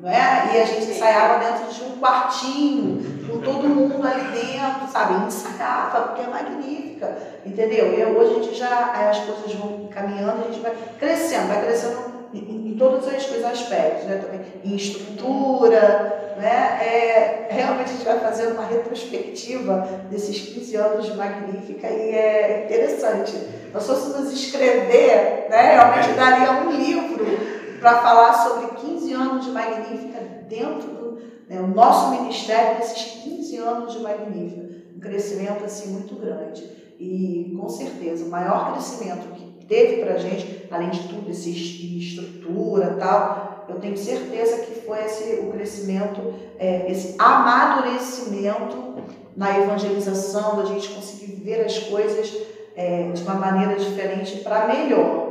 Né? 0.01 0.51
E 0.55 0.61
a 0.61 0.65
gente 0.65 0.91
ensaiava 0.91 1.45
dentro 1.45 1.75
de 1.75 1.85
um 1.85 1.99
quartinho, 1.99 3.29
com 3.29 3.39
todo 3.41 3.69
mundo 3.69 4.07
ali 4.07 4.33
dentro, 4.33 4.91
sabe? 4.91 5.27
Ensaiava, 5.27 6.09
porque 6.09 6.23
é 6.23 6.27
magnífica, 6.27 7.19
entendeu? 7.45 7.93
E 7.93 8.03
hoje 8.05 8.31
a 8.31 8.43
gente 8.43 8.55
já, 8.59 9.11
as 9.11 9.19
coisas 9.19 9.53
vão 9.55 9.89
caminhando, 9.89 10.43
a 10.43 10.51
gente 10.51 10.61
vai 10.61 10.73
crescendo, 10.99 11.49
vai 11.49 11.63
crescendo 11.63 11.99
em, 12.33 12.39
em 12.39 12.77
todos 12.79 13.07
os 13.07 13.45
aspectos, 13.45 14.07
né? 14.07 14.17
Também 14.17 14.41
em 14.65 14.75
estrutura, 14.75 16.35
né? 16.39 16.79
É, 16.83 17.49
realmente 17.51 17.91
a 17.91 17.93
gente 17.93 18.05
vai 18.05 18.19
fazendo 18.21 18.55
uma 18.55 18.65
retrospectiva 18.65 19.87
desses 20.11 20.41
15 20.41 20.77
anos 20.77 21.07
de 21.07 21.15
Magnífica 21.15 21.89
e 21.89 22.15
é 22.15 22.65
interessante. 22.65 23.37
Nós 23.75 23.87
fôssemos 23.87 24.33
escrever, 24.33 25.47
né? 25.51 25.75
realmente 25.75 26.13
daria 26.15 26.53
um 26.53 26.71
livro 26.71 27.60
para 27.81 27.99
falar 28.03 28.35
sobre 28.35 28.69
15 28.87 29.13
anos 29.13 29.45
de 29.45 29.51
Magnífica 29.51 30.21
dentro 30.49 30.89
do 30.89 31.01
né? 31.49 31.61
o 31.61 31.67
nosso 31.67 32.11
ministério 32.11 32.79
nesses 32.79 33.23
15 33.23 33.57
anos 33.57 33.93
de 33.93 33.99
Magnífica. 33.99 34.71
Um 34.97 35.01
crescimento 35.01 35.65
assim 35.65 35.91
muito 35.93 36.15
grande. 36.15 36.63
E 36.99 37.57
com 37.59 37.69
certeza, 37.69 38.25
o 38.25 38.29
maior 38.29 38.73
crescimento 38.73 39.35
que 39.35 39.67
teve 39.67 40.03
para 40.03 40.15
a 40.15 40.19
gente, 40.19 40.69
além 40.71 40.91
de 40.91 41.09
tudo, 41.09 41.31
esse 41.31 41.51
estrutura 41.99 42.97
tal, 42.99 43.65
eu 43.69 43.81
tenho 43.81 43.97
certeza 43.97 44.59
que 44.65 44.81
foi 44.81 45.05
esse, 45.05 45.41
o 45.41 45.51
crescimento, 45.51 46.21
é, 46.59 46.91
esse 46.91 47.15
amadurecimento 47.19 48.91
na 49.37 49.59
evangelização, 49.59 50.57
da 50.57 50.65
gente 50.65 50.89
conseguir 50.91 51.33
ver 51.37 51.65
as 51.65 51.79
coisas 51.79 52.37
é, 52.77 53.11
de 53.13 53.23
uma 53.23 53.35
maneira 53.35 53.77
diferente 53.77 54.39
para 54.39 54.67
melhor. 54.67 55.30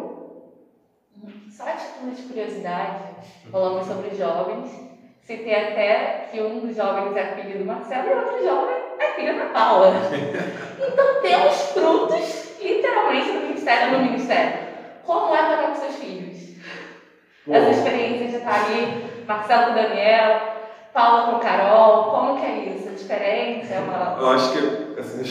Título 2.00 2.16
de 2.16 2.22
curiosidade, 2.22 3.04
falamos 3.52 3.86
sobre 3.86 4.16
jovens, 4.16 4.72
citei 5.22 5.54
até 5.54 6.30
que 6.32 6.40
um 6.40 6.60
dos 6.62 6.74
jovens 6.74 7.14
é 7.14 7.26
filho 7.36 7.60
do 7.60 7.66
Marcelo 7.66 8.08
e 8.08 8.14
outro 8.14 8.42
jovem 8.42 8.76
é 9.00 9.06
filho 9.16 9.38
da 9.38 9.46
Paula. 9.48 9.92
Então 10.80 11.22
temos 11.22 11.56
frutos 11.74 12.58
literalmente 12.62 13.32
no 13.34 13.42
ministério 13.42 13.92
no 13.92 14.06
ministério. 14.06 14.60
Como 15.04 15.36
é 15.36 15.42
estar 15.42 15.58
com 15.58 15.76
seus 15.76 15.96
filhos? 15.96 16.56
Bom. 17.46 17.54
Essa 17.54 17.72
experiência 17.72 18.28
de 18.28 18.36
estar 18.38 18.66
ali, 18.66 19.26
Marcelo 19.28 19.66
com 19.66 19.74
Daniel, 19.74 20.42
Paula 20.94 21.34
com 21.34 21.40
Carol, 21.40 22.12
como 22.12 22.40
que 22.40 22.46
é 22.46 22.76
isso? 22.76 22.88
A 22.88 22.94
diferença 22.94 23.74
é 23.74 23.80
uma... 23.82 24.18
Eu 24.22 24.30
acho 24.30 24.54
que 24.54 25.00
assim, 25.00 25.22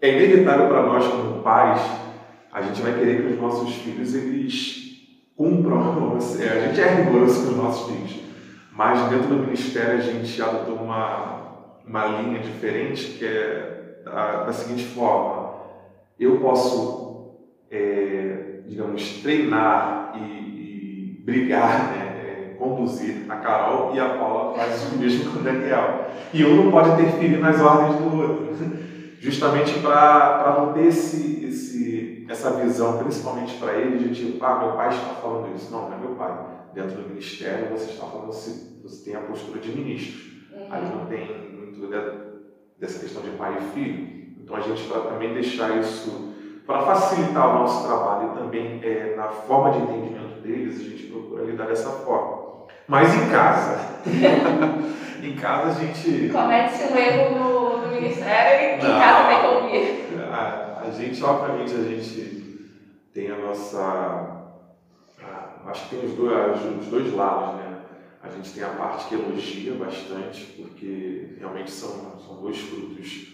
é, 0.00 0.08
é 0.08 0.10
inevitável 0.10 0.68
para 0.68 0.82
nós 0.84 1.06
como 1.06 1.42
pais, 1.42 1.82
a 2.50 2.62
gente 2.62 2.80
vai 2.80 2.94
querer 2.94 3.20
que 3.20 3.34
os 3.34 3.38
nossos 3.38 3.74
filhos 3.74 4.14
eles 4.14 4.91
cumpram, 5.36 6.18
é, 6.40 6.48
a 6.48 6.66
gente 6.66 6.80
é 6.80 6.94
rigoroso 6.94 7.44
com 7.44 7.50
os 7.52 7.56
nossos 7.56 7.90
filhos, 7.90 8.20
mas 8.72 9.10
dentro 9.10 9.28
do 9.28 9.42
ministério 9.42 9.98
a 9.98 10.00
gente 10.00 10.40
adotou 10.40 10.76
uma, 10.76 11.42
uma 11.86 12.06
linha 12.06 12.40
diferente 12.40 13.18
que 13.18 13.24
é 13.24 13.72
da, 14.04 14.44
da 14.44 14.52
seguinte 14.52 14.84
forma, 14.84 15.54
eu 16.18 16.38
posso, 16.38 17.38
é, 17.70 18.60
digamos, 18.66 19.22
treinar 19.22 20.12
e, 20.16 20.20
e 20.20 21.22
brigar, 21.24 21.92
né, 21.92 22.52
é, 22.52 22.54
conduzir 22.58 23.24
a 23.28 23.36
Carol 23.36 23.94
e 23.94 24.00
a 24.00 24.10
Paula 24.10 24.54
faz 24.54 24.92
o 24.92 24.98
mesmo 24.98 25.32
com 25.32 25.40
o 25.40 25.42
Daniel. 25.42 26.06
E 26.32 26.44
um 26.44 26.64
não 26.64 26.70
pode 26.70 26.90
interferir 26.90 27.38
nas 27.38 27.60
ordens 27.60 27.96
do 27.96 28.16
outro, 28.16 28.52
justamente 29.20 29.78
para 29.80 30.56
não 30.58 30.72
ter 30.72 30.86
esse, 30.86 31.44
esse, 31.44 31.71
essa 32.32 32.50
visão, 32.52 32.98
principalmente 32.98 33.56
para 33.58 33.74
ele, 33.74 33.98
de 33.98 34.14
tipo, 34.14 34.44
ah, 34.44 34.58
meu 34.58 34.72
pai 34.72 34.88
está 34.88 35.14
falando 35.20 35.54
isso. 35.54 35.70
Não, 35.70 35.88
não 35.88 35.96
é 35.96 36.00
meu 36.00 36.14
pai. 36.16 36.32
Dentro 36.74 37.02
do 37.02 37.08
ministério 37.08 37.68
você 37.70 37.90
está 37.90 38.06
falando, 38.06 38.26
você, 38.26 38.80
você 38.82 39.04
tem 39.04 39.14
a 39.14 39.20
postura 39.20 39.60
de 39.60 39.70
ministro. 39.70 40.32
Uhum. 40.52 40.66
Aí 40.70 40.82
não 40.82 41.06
tem 41.06 41.26
muito 41.52 41.86
dessa 42.78 42.98
questão 42.98 43.22
de 43.22 43.30
pai 43.32 43.58
e 43.58 43.74
filho. 43.74 44.22
Então 44.42 44.56
a 44.56 44.60
gente 44.60 44.82
vai 44.84 45.02
também 45.02 45.34
deixar 45.34 45.78
isso 45.78 46.32
para 46.66 46.80
facilitar 46.80 47.50
o 47.50 47.58
nosso 47.60 47.86
trabalho 47.86 48.30
e 48.32 48.38
também 48.38 48.80
é, 48.82 49.14
na 49.16 49.28
forma 49.28 49.72
de 49.72 49.78
entendimento 49.78 50.40
deles, 50.40 50.80
a 50.80 50.84
gente 50.84 51.02
procura 51.08 51.44
lidar 51.44 51.66
dessa 51.66 51.90
forma. 51.90 52.66
Mas 52.88 53.14
em 53.14 53.30
casa, 53.30 53.78
em 55.22 55.36
casa 55.36 55.68
a 55.68 55.84
gente. 55.84 56.30
Comete 56.30 56.84
um 56.90 56.96
erro 56.96 57.38
no, 57.38 57.86
no 57.86 57.94
ministério 57.94 58.80
e 58.82 58.86
em 58.86 58.98
casa 58.98 59.28
tem 59.28 59.40
que 59.40 59.46
ouvir. 59.46 60.02
A, 60.82 60.90
gente, 60.90 61.22
obviamente, 61.22 61.74
a 61.74 61.82
gente 61.84 62.58
tem 63.14 63.30
a 63.30 63.38
nossa. 63.38 64.50
Acho 65.64 65.88
que 65.88 65.96
tem 65.96 66.04
os 66.04 66.16
dois, 66.16 66.80
os 66.80 66.86
dois 66.86 67.14
lados, 67.14 67.54
né? 67.54 67.82
A 68.20 68.28
gente 68.28 68.50
tem 68.50 68.64
a 68.64 68.70
parte 68.70 69.06
que 69.06 69.14
elogia 69.14 69.74
bastante, 69.74 70.44
porque 70.56 71.36
realmente 71.38 71.70
são, 71.70 72.18
são 72.18 72.40
dois 72.42 72.58
frutos 72.58 73.28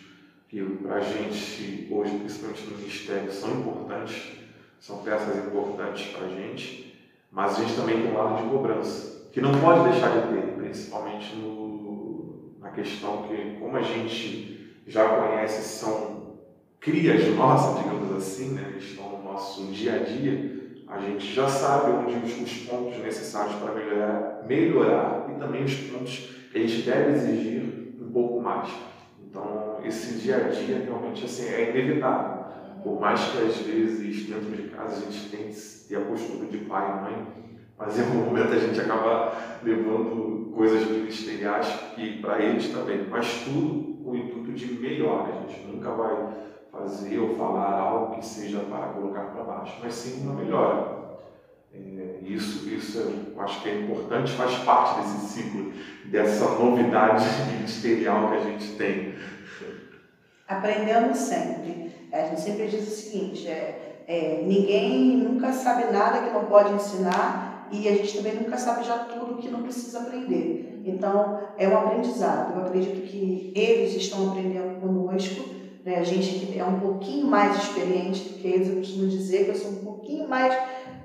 que 0.47 0.63
para 0.83 0.97
a 0.97 1.01
gente 1.01 1.89
hoje, 1.91 2.19
principalmente 2.19 2.63
no 2.65 2.77
Ministério, 2.77 3.33
são 3.33 3.51
importantes, 3.61 4.33
são 4.79 4.99
peças 4.99 5.47
importantes 5.47 6.07
para 6.09 6.27
a 6.27 6.29
gente, 6.29 6.99
mas 7.31 7.59
a 7.59 7.65
gente 7.65 7.77
também 7.77 8.03
tem 8.03 8.13
um 8.13 8.17
lado 8.17 8.43
de 8.43 8.51
cobrança, 8.51 9.31
que 9.33 9.41
não 9.41 9.53
pode 9.59 9.91
deixar 9.91 10.11
de 10.11 10.35
ter, 10.35 10.55
principalmente 10.55 11.35
no, 11.37 12.57
na 12.61 12.71
questão 12.71 13.23
que, 13.23 13.57
como 13.59 13.77
a 13.77 13.83
gente 13.83 14.83
já 14.87 15.09
conhece, 15.09 15.63
são 15.63 16.18
crias 16.81 17.27
nossas, 17.37 17.83
digamos 17.83 18.17
assim, 18.17 18.55
né, 18.55 18.73
que 18.73 18.85
estão 18.85 19.19
no 19.19 19.25
nosso 19.25 19.65
dia 19.67 19.95
a 19.95 19.99
dia, 19.99 20.59
a 20.87 20.99
gente 20.99 21.35
já 21.35 21.49
sabe 21.49 21.91
onde 21.91 22.17
os, 22.25 22.41
os 22.41 22.59
pontos 22.67 22.99
necessários 22.99 23.55
para 23.57 23.75
melhorar, 23.75 24.45
melhorar 24.47 25.27
e 25.31 25.39
também 25.39 25.65
os 25.65 25.75
pontos 25.75 26.31
que 26.51 26.59
a 26.59 26.67
gente 26.67 26.83
deve 26.83 27.13
exigir 27.13 27.63
um 28.01 28.11
pouco 28.11 28.41
mais. 28.41 28.71
Então, 29.23 29.81
esse 29.85 30.19
dia 30.19 30.37
a 30.37 30.49
dia 30.49 30.83
realmente 30.85 31.25
assim, 31.25 31.47
é 31.49 31.71
inevitável. 31.71 32.39
Por 32.83 33.01
mais 33.01 33.21
que 33.21 33.39
às 33.39 33.57
vezes 33.59 34.27
dentro 34.27 34.51
de 34.51 34.69
casa 34.69 34.97
a 34.97 35.11
gente 35.11 35.29
tenha 35.29 35.49
ter 35.89 35.97
a 35.97 36.01
postura 36.01 36.47
de 36.47 36.59
pai 36.59 36.91
e 36.91 37.03
mãe, 37.03 37.27
mas 37.79 37.99
em 37.99 38.03
algum 38.03 38.25
momento 38.25 38.53
a 38.53 38.59
gente 38.59 38.81
acaba 38.81 39.33
levando 39.63 40.53
coisas 40.55 40.89
ministeriais 40.89 41.67
que 41.95 42.21
para 42.21 42.43
eles 42.43 42.69
também, 42.69 43.07
mas 43.09 43.45
tudo 43.45 44.03
com 44.03 44.11
o 44.11 44.17
intuito 44.17 44.53
de 44.53 44.73
melhor. 44.75 45.29
A 45.29 45.47
gente 45.49 45.67
nunca 45.67 45.91
vai 45.91 46.48
fazer 46.73 47.19
ou 47.19 47.35
falar 47.37 47.79
algo 47.79 48.15
que 48.17 48.25
seja 48.25 48.61
para 48.61 48.89
colocar 48.89 49.23
para 49.23 49.45
baixo, 49.45 49.79
mas 49.83 49.95
sim 49.95 50.23
uma 50.23 50.35
melhora. 50.35 50.99
É, 51.75 52.19
isso, 52.23 52.69
isso 52.69 52.99
eu 52.99 53.41
acho 53.41 53.63
que 53.63 53.69
é 53.69 53.83
importante, 53.83 54.33
faz 54.33 54.57
parte 54.59 55.01
desse 55.01 55.29
ciclo, 55.29 55.73
dessa 56.07 56.49
novidade 56.59 57.25
ministerial 57.53 58.31
que 58.31 58.37
a 58.37 58.41
gente 58.41 58.73
tem. 58.77 59.15
Aprendendo 60.47 61.15
sempre. 61.15 61.93
A 62.11 62.23
gente 62.23 62.41
sempre 62.41 62.67
diz 62.69 62.89
o 62.89 62.91
seguinte: 62.91 63.47
é, 63.47 64.05
é, 64.07 64.43
ninguém 64.43 65.19
nunca 65.19 65.53
sabe 65.53 65.93
nada 65.93 66.23
que 66.23 66.33
não 66.33 66.47
pode 66.47 66.73
ensinar 66.73 67.69
e 67.71 67.87
a 67.87 67.93
gente 67.93 68.17
também 68.17 68.35
nunca 68.35 68.57
sabe 68.57 68.87
já 68.87 68.99
tudo 69.01 69.37
que 69.37 69.49
não 69.49 69.63
precisa 69.63 70.01
aprender. 70.01 70.81
Então, 70.87 71.41
é 71.59 71.69
um 71.69 71.77
aprendizado. 71.77 72.59
Eu 72.59 72.67
acredito 72.67 73.03
que 73.07 73.53
eles 73.55 73.95
estão 73.95 74.31
aprendendo 74.31 74.81
conosco. 74.81 75.59
Né? 75.89 75.97
A 75.97 76.05
gente 76.05 76.45
que 76.45 76.59
é 76.59 76.65
um 76.65 76.81
pouquinho 76.81 77.27
mais 77.27 77.57
experiente 77.57 78.29
do 78.29 78.35
que 78.35 78.47
eles, 78.47 78.69
eu 78.69 78.77
costumo 78.77 79.09
dizer 79.09 79.45
que 79.45 79.53
eu 79.53 79.55
sou 79.55 79.71
um 79.71 79.77
pouquinho 79.77 80.29
mais 80.29 80.55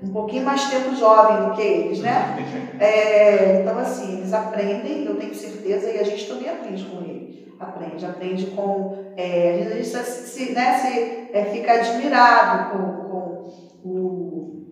um 0.02 0.12
pouquinho 0.12 0.44
mais 0.44 0.68
tempo 0.68 0.94
jovem 0.94 1.48
do 1.48 1.54
que 1.54 1.62
eles, 1.62 2.00
né? 2.00 2.36
É, 2.78 3.62
então, 3.62 3.78
assim, 3.78 4.18
eles 4.18 4.34
aprendem, 4.34 5.06
eu 5.06 5.16
tenho 5.16 5.34
certeza, 5.34 5.90
e 5.90 5.98
a 5.98 6.02
gente 6.02 6.26
também 6.26 6.50
aprende 6.50 6.84
com 6.84 7.02
eles. 7.02 7.46
Aprende, 7.58 8.04
aprende 8.04 8.46
com. 8.48 8.98
É, 9.16 9.66
a 9.72 9.76
gente 9.76 9.86
se, 9.86 10.52
né, 10.52 10.74
se, 10.74 11.28
é, 11.32 11.48
fica 11.50 11.72
admirado 11.72 12.72
com, 12.72 13.82
com 13.82 13.88
o, 13.88 14.64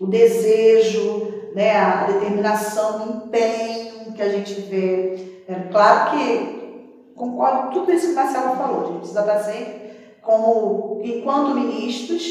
o 0.00 0.06
desejo, 0.06 1.50
né, 1.54 1.76
a 1.76 2.06
determinação, 2.06 3.06
o 3.06 3.26
empenho 3.26 4.12
que 4.14 4.22
a 4.22 4.30
gente 4.30 4.54
vê. 4.62 5.42
É 5.46 5.54
claro 5.70 6.12
que 6.12 6.57
concordo 7.18 7.62
com 7.64 7.70
tudo 7.70 7.92
isso 7.92 8.08
que 8.08 8.14
Marcelo 8.14 8.56
falou, 8.56 8.82
a 8.82 8.86
gente 8.86 8.98
precisa 8.98 9.20
estar 9.20 9.38
sempre 9.40 9.88
como, 10.22 11.00
enquanto 11.04 11.54
ministros, 11.54 12.22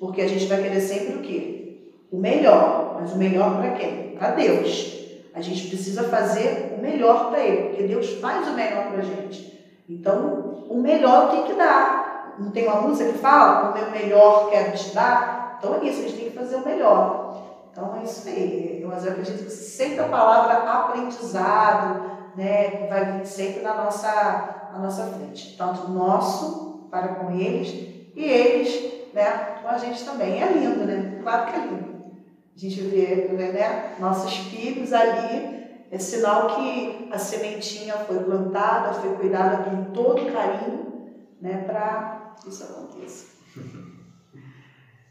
porque 0.00 0.20
a 0.20 0.28
gente 0.28 0.46
vai 0.46 0.62
querer 0.62 0.80
sempre 0.80 1.14
o 1.14 1.22
quê? 1.22 1.92
O 2.10 2.18
melhor, 2.18 2.98
mas 3.00 3.12
o 3.12 3.16
melhor 3.16 3.56
para 3.56 3.70
quem? 3.70 4.16
Para 4.18 4.32
Deus. 4.32 5.00
A 5.34 5.40
gente 5.40 5.68
precisa 5.68 6.04
fazer 6.04 6.76
o 6.78 6.82
melhor 6.82 7.30
para 7.30 7.40
Ele, 7.40 7.68
porque 7.68 7.82
Deus 7.84 8.10
faz 8.20 8.46
o 8.48 8.52
melhor 8.52 8.88
para 8.88 8.98
a 8.98 9.02
gente. 9.02 9.52
Então, 9.88 10.66
o 10.68 10.76
melhor 10.76 11.30
tem 11.30 11.44
que 11.44 11.54
dar. 11.54 12.34
Não 12.38 12.50
tem 12.50 12.66
uma 12.66 12.82
música 12.82 13.12
que 13.12 13.18
fala, 13.18 13.70
o 13.70 13.74
meu 13.74 13.90
melhor 13.90 14.50
quero 14.50 14.72
te 14.72 14.94
dar? 14.94 15.56
Então 15.58 15.74
é 15.76 15.84
isso, 15.84 16.00
a 16.00 16.02
gente 16.08 16.16
tem 16.16 16.30
que 16.30 16.38
fazer 16.38 16.56
o 16.56 16.64
melhor. 16.64 17.42
Então 17.70 17.96
é 17.98 18.04
isso 18.04 18.28
aí. 18.28 18.80
Eu 18.82 18.90
acredito 18.92 19.44
que 19.44 19.50
sempre 19.50 20.00
a 20.00 20.08
palavra 20.08 20.54
aprendizado 20.70 22.11
né, 22.36 22.86
vai 22.88 23.18
vir 23.18 23.26
sempre 23.26 23.62
na 23.62 23.74
nossa, 23.74 24.70
na 24.72 24.78
nossa 24.78 25.06
frente. 25.06 25.56
Tanto 25.56 25.90
nosso 25.90 26.88
para 26.90 27.08
com 27.16 27.30
eles 27.30 27.68
e 28.14 28.24
eles 28.24 28.92
né, 29.12 29.56
com 29.62 29.68
a 29.68 29.78
gente 29.78 30.04
também. 30.04 30.42
É 30.42 30.52
lindo, 30.52 30.84
né? 30.84 31.18
Claro 31.22 31.50
que 31.50 31.58
é 31.58 31.66
lindo. 31.66 31.92
A 32.54 32.58
gente 32.58 32.80
vê 32.82 33.28
né, 33.32 33.96
nossos 33.98 34.36
filhos 34.36 34.92
ali, 34.92 35.86
é 35.90 35.98
sinal 35.98 36.56
que 36.56 37.08
a 37.10 37.18
sementinha 37.18 37.94
foi 37.94 38.20
plantada, 38.20 38.94
foi 38.94 39.14
cuidada 39.16 39.64
com 39.64 39.84
todo 39.92 40.30
carinho, 40.32 41.10
né, 41.40 41.64
para 41.66 42.34
isso 42.46 42.64
aconteça. 42.64 43.32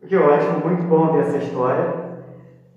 Que 0.08 0.16
eu 0.16 0.34
acho 0.34 0.50
muito 0.66 0.82
bom 0.88 1.14
dessa 1.14 1.38
história, 1.38 2.01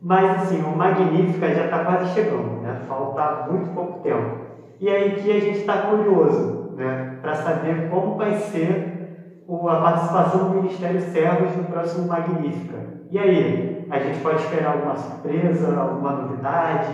mas 0.04 0.42
assim, 0.42 0.62
o 0.62 0.76
Magnífica 0.76 1.54
já 1.54 1.64
está 1.64 1.82
quase 1.82 2.12
chegando, 2.12 2.60
né? 2.60 2.82
falta 2.86 3.50
muito 3.50 3.70
pouco 3.70 4.02
tempo. 4.02 4.36
E 4.78 4.86
aí 4.86 5.14
que 5.14 5.32
a 5.32 5.40
gente 5.40 5.60
está 5.60 5.78
curioso 5.78 6.74
né? 6.76 7.16
para 7.22 7.34
saber 7.34 7.88
como 7.88 8.16
vai 8.16 8.34
ser 8.34 8.94
a 9.48 9.76
participação 9.76 10.50
do 10.50 10.56
Ministério 10.56 11.00
Servos 11.00 11.56
no 11.56 11.64
próximo 11.64 12.06
Magnífica. 12.06 12.84
E 13.10 13.18
aí, 13.18 13.86
a 13.90 13.98
gente 13.98 14.20
pode 14.20 14.42
esperar 14.42 14.72
alguma 14.74 14.96
surpresa, 14.96 15.74
alguma 15.74 16.12
novidade? 16.12 16.92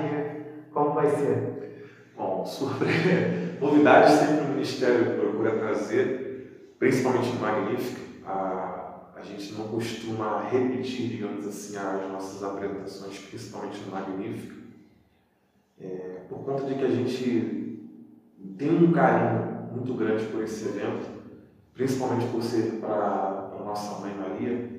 Como 0.72 0.92
vai 0.92 1.08
ser? 1.10 1.82
Bom, 2.16 2.44
surpresa. 2.44 3.58
Novidades 3.60 4.12
sempre 4.12 4.44
o 4.44 4.48
Ministério 4.50 5.18
procura 5.18 5.50
trazer, 5.52 6.74
principalmente 6.78 7.32
no 7.34 7.40
Magnífica. 7.40 8.00
A, 8.24 8.79
a 9.20 9.22
gente 9.22 9.52
não 9.52 9.68
costuma 9.68 10.40
repetir, 10.48 11.10
digamos 11.10 11.46
assim, 11.46 11.76
as 11.76 12.10
nossas 12.10 12.42
apresentações, 12.42 13.18
principalmente 13.18 13.78
no 13.80 13.92
Magnífica, 13.92 14.54
é, 15.78 16.22
por 16.28 16.38
conta 16.38 16.64
de 16.64 16.74
que 16.74 16.84
a 16.84 16.90
gente 16.90 17.88
tem 18.56 18.70
um 18.70 18.92
carinho 18.92 19.68
muito 19.72 19.92
grande 19.94 20.24
por 20.26 20.42
esse 20.42 20.68
evento, 20.68 21.06
principalmente 21.74 22.26
por 22.28 22.42
ser 22.42 22.80
para 22.80 23.50
a 23.58 23.62
nossa 23.62 24.00
mãe 24.00 24.14
Maria. 24.14 24.70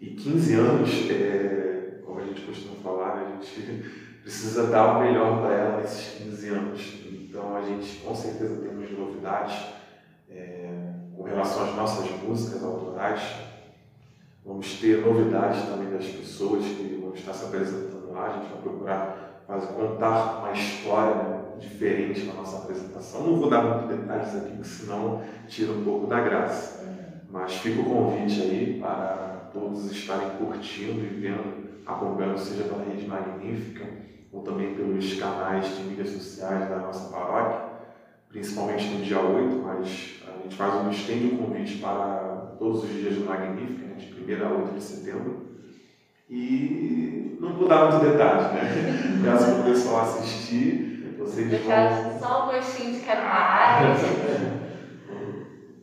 E 0.00 0.10
15 0.10 0.54
anos, 0.54 1.10
é, 1.10 2.00
como 2.04 2.20
a 2.20 2.24
gente 2.24 2.42
costuma 2.42 2.76
falar, 2.76 3.18
a 3.18 3.30
gente 3.32 3.84
precisa 4.22 4.66
dar 4.68 4.96
o 4.96 5.00
melhor 5.00 5.42
para 5.42 5.54
ela 5.54 5.80
nesses 5.82 6.22
15 6.22 6.48
anos. 6.48 6.94
Então 7.12 7.54
a 7.54 7.62
gente 7.62 7.98
com 7.98 8.14
certeza 8.14 8.62
temos 8.62 8.90
novidades 8.98 9.56
é, 10.30 10.92
com 11.14 11.22
relação 11.22 11.64
às 11.64 11.74
nossas 11.74 12.10
músicas 12.22 12.62
autorais. 12.64 13.53
Vamos 14.44 14.78
ter 14.78 15.00
novidades 15.04 15.62
também 15.62 15.90
das 15.90 16.04
pessoas 16.06 16.64
que 16.64 16.98
vão 17.00 17.14
estar 17.14 17.32
se 17.32 17.46
apresentando 17.46 18.12
lá. 18.12 18.26
A 18.26 18.32
gente 18.38 18.52
vai 18.52 18.62
procurar 18.62 19.42
fazer, 19.46 19.68
contar 19.68 20.38
uma 20.40 20.52
história 20.52 21.44
diferente 21.58 22.24
na 22.26 22.34
nossa 22.34 22.58
apresentação. 22.58 23.22
Não 23.22 23.36
vou 23.40 23.48
dar 23.48 23.62
muitos 23.62 23.96
detalhes 23.96 24.36
aqui, 24.36 24.50
porque 24.50 24.64
senão 24.64 25.22
tira 25.48 25.72
um 25.72 25.82
pouco 25.82 26.06
da 26.06 26.20
graça. 26.20 26.84
Mas 27.30 27.54
fica 27.54 27.80
o 27.80 27.84
convite 27.84 28.42
aí 28.42 28.78
para 28.80 29.50
todos 29.52 29.90
estarem 29.90 30.30
curtindo 30.30 31.00
e 31.00 31.20
vendo, 31.20 31.80
acompanhando, 31.86 32.38
seja 32.38 32.64
pela 32.64 32.84
Rede 32.84 33.06
Magnífica 33.06 33.84
ou 34.30 34.42
também 34.42 34.74
pelos 34.74 35.14
canais 35.14 35.76
de 35.76 35.84
mídias 35.84 36.10
sociais 36.10 36.68
da 36.68 36.76
nossa 36.78 37.10
paróquia, 37.10 37.60
principalmente 38.28 38.88
no 38.88 39.02
dia 39.02 39.20
8, 39.20 39.56
mas 39.64 40.20
a 40.28 40.42
gente 40.42 40.56
faz 40.56 40.74
um 40.74 40.90
estende 40.90 41.36
convite 41.36 41.78
para 41.78 42.23
todos 42.58 42.84
os 42.84 42.90
dias 42.90 43.14
do 43.14 43.24
Magnífica, 43.24 43.86
né, 43.86 43.94
de 43.96 44.34
1 44.34 44.46
a 44.46 44.50
8 44.50 44.74
de 44.74 44.82
setembro. 44.82 45.44
E 46.28 47.36
não 47.40 47.52
vou 47.54 47.68
dar 47.68 47.90
muitos 47.90 48.08
detalhes, 48.08 48.52
né? 48.52 49.22
Caso 49.24 49.60
o 49.60 49.64
pessoal 49.64 50.02
assistir, 50.02 51.14
vocês 51.18 51.48
vão. 51.62 52.18
Só 52.18 52.44
um 52.44 52.52
gostinho 52.52 52.94
de 52.94 53.00
quero 53.00 53.22
mais. 53.22 54.00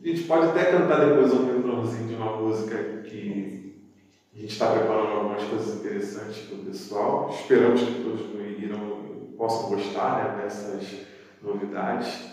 A 0.02 0.08
gente 0.08 0.22
pode 0.24 0.46
até 0.46 0.64
cantar 0.64 1.06
depois 1.06 1.32
um 1.32 1.46
refrãozinho 1.46 2.08
de 2.08 2.14
uma 2.14 2.36
música 2.36 2.76
que 3.04 3.76
a 4.34 4.38
gente 4.38 4.52
está 4.52 4.72
preparando 4.72 5.12
algumas 5.12 5.44
coisas 5.44 5.76
interessantes 5.76 6.38
para 6.48 6.56
o 6.56 6.64
pessoal. 6.64 7.30
Esperamos 7.30 7.80
que 7.82 8.02
todos 8.02 8.20
irão, 8.58 9.28
possam 9.36 9.68
gostar 9.70 10.36
né, 10.36 10.42
dessas 10.42 11.06
novidades. 11.42 12.32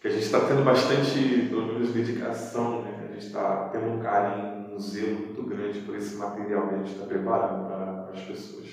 Que 0.00 0.08
a 0.08 0.10
gente 0.10 0.24
está 0.24 0.40
tendo 0.40 0.64
bastante, 0.64 1.46
pelo 1.48 1.66
menos, 1.66 1.92
dedicação, 1.92 2.82
né? 2.82 2.91
Gente 3.22 3.26
está 3.26 3.68
tendo 3.70 3.92
um 3.92 4.00
carinho, 4.00 4.74
um 4.74 4.80
zelo 4.80 5.20
muito 5.20 5.42
grande 5.44 5.80
por 5.80 5.96
esse 5.96 6.16
material 6.16 6.68
que 6.68 6.74
a 6.74 6.78
gente 6.78 6.92
está 6.92 7.06
preparando 7.06 7.66
para 7.66 8.10
as 8.12 8.20
pessoas. 8.20 8.66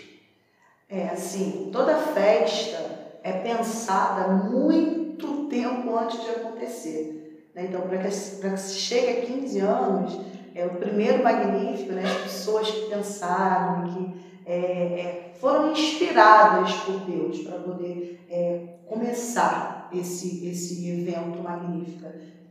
É 0.90 1.10
assim, 1.10 1.70
toda 1.72 1.96
festa 1.98 3.18
é 3.22 3.32
pensada 3.34 4.28
muito 4.34 5.48
tempo 5.48 5.96
antes 5.96 6.24
de 6.24 6.30
acontecer. 6.32 7.50
Né? 7.54 7.66
Então, 7.70 7.82
para 7.82 8.00
que, 8.00 8.08
que 8.08 8.58
se 8.58 8.74
chegue 8.74 9.20
a 9.20 9.26
15 9.26 9.60
anos, 9.60 10.20
é 10.56 10.66
o 10.66 10.76
primeiro 10.76 11.24
magnífico, 11.24 11.92
né? 11.92 12.04
as 12.04 12.22
pessoas 12.24 12.72
que 12.72 12.90
pensaram, 12.90 13.84
que 13.84 14.30
é, 14.46 14.56
é, 14.56 15.34
foram 15.40 15.72
inspiradas 15.72 16.74
por 16.74 17.02
Deus 17.02 17.40
para 17.42 17.60
poder 17.60 18.26
é, 18.30 18.80
começar 18.88 19.90
esse, 19.94 20.48
esse 20.48 20.90
evento 20.90 21.44
magnífico. 21.44 22.08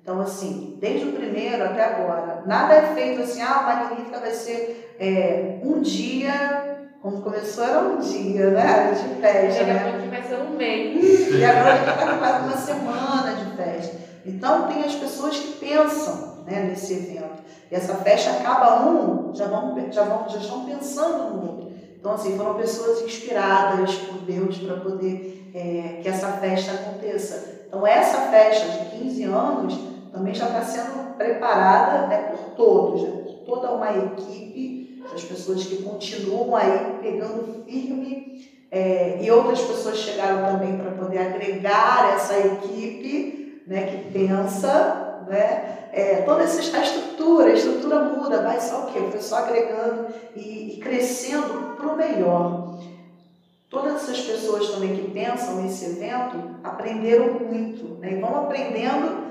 Então, 0.08 0.22
assim, 0.22 0.78
desde 0.80 1.06
o 1.06 1.12
primeiro 1.12 1.62
até 1.62 1.84
agora, 1.84 2.42
nada 2.46 2.72
é 2.72 2.94
feito 2.94 3.20
assim, 3.20 3.42
ah, 3.42 3.58
a 3.58 3.62
Magnífica 3.62 4.18
vai 4.18 4.30
ser 4.30 4.96
é, 4.98 5.60
um 5.62 5.82
dia, 5.82 6.88
como 7.02 7.20
começou 7.20 7.62
era 7.62 7.80
um 7.80 7.98
dia, 7.98 8.48
né? 8.52 8.92
De 8.92 9.20
festa. 9.20 9.64
Daqui 9.66 9.70
a 9.70 9.92
pouco 9.92 10.08
vai 10.08 10.22
ser 10.22 10.36
um 10.36 10.56
mês. 10.56 11.28
E 11.36 11.44
agora 11.44 11.74
a 11.74 11.76
gente 11.76 11.90
está 11.90 12.16
quase 12.16 12.44
uma 12.46 12.56
semana 12.56 13.34
de 13.34 13.54
festa. 13.54 13.96
Então, 14.24 14.66
tem 14.68 14.82
as 14.82 14.94
pessoas 14.94 15.36
que 15.36 15.66
pensam 15.66 16.42
né, 16.46 16.62
nesse 16.70 16.94
evento. 16.94 17.42
E 17.70 17.74
essa 17.74 17.94
festa 17.96 18.30
acaba 18.30 18.88
um, 18.88 19.34
já, 19.34 19.44
vão, 19.44 19.76
já, 19.92 20.04
vão, 20.04 20.26
já 20.26 20.38
estão 20.38 20.64
pensando 20.64 21.34
no 21.34 21.50
outro. 21.50 21.72
Então, 22.00 22.12
assim, 22.12 22.34
foram 22.34 22.54
pessoas 22.54 23.02
inspiradas 23.02 23.94
por 23.94 24.22
Deus 24.22 24.56
para 24.56 24.76
poder 24.76 25.52
é, 25.54 26.00
que 26.00 26.08
essa 26.08 26.28
festa 26.28 26.72
aconteça. 26.72 27.58
Então, 27.68 27.86
essa 27.86 28.22
festa 28.30 28.66
de 28.68 28.98
15 29.02 29.24
anos 29.24 29.87
também 30.12 30.34
já 30.34 30.46
está 30.46 30.62
sendo 30.62 31.16
preparada 31.16 32.06
né, 32.06 32.30
por 32.30 32.54
todos, 32.54 33.02
né, 33.02 33.10
por 33.24 33.34
toda 33.44 33.72
uma 33.72 33.90
equipe, 33.90 35.04
as 35.14 35.24
pessoas 35.24 35.64
que 35.64 35.82
continuam 35.82 36.56
aí 36.56 36.98
pegando 37.00 37.64
firme. 37.64 38.28
É, 38.70 39.18
e 39.22 39.30
outras 39.30 39.62
pessoas 39.62 39.96
chegaram 39.96 40.52
também 40.52 40.76
para 40.76 40.90
poder 40.90 41.18
agregar 41.18 42.12
essa 42.14 42.38
equipe 42.38 43.62
né, 43.66 43.86
que 43.86 44.12
pensa, 44.12 45.24
né, 45.26 45.88
é, 45.92 46.16
toda 46.22 46.42
essa 46.42 46.60
estrutura, 46.60 47.46
a 47.46 47.54
estrutura 47.54 48.04
muda, 48.04 48.42
vai 48.42 48.60
só 48.60 48.82
o 48.82 48.86
quê? 48.92 49.00
Foi 49.10 49.20
só 49.20 49.38
agregando 49.38 50.06
e, 50.36 50.74
e 50.74 50.80
crescendo 50.80 51.76
para 51.76 51.86
o 51.86 51.96
melhor. 51.96 52.78
Todas 53.70 53.96
essas 53.96 54.20
pessoas 54.20 54.70
também 54.70 54.96
que 54.96 55.10
pensam 55.10 55.62
nesse 55.62 55.84
evento 55.86 56.56
aprenderam 56.64 57.34
muito, 57.34 57.98
né? 58.00 58.12
E 58.12 58.20
vão 58.20 58.34
aprendendo 58.36 59.27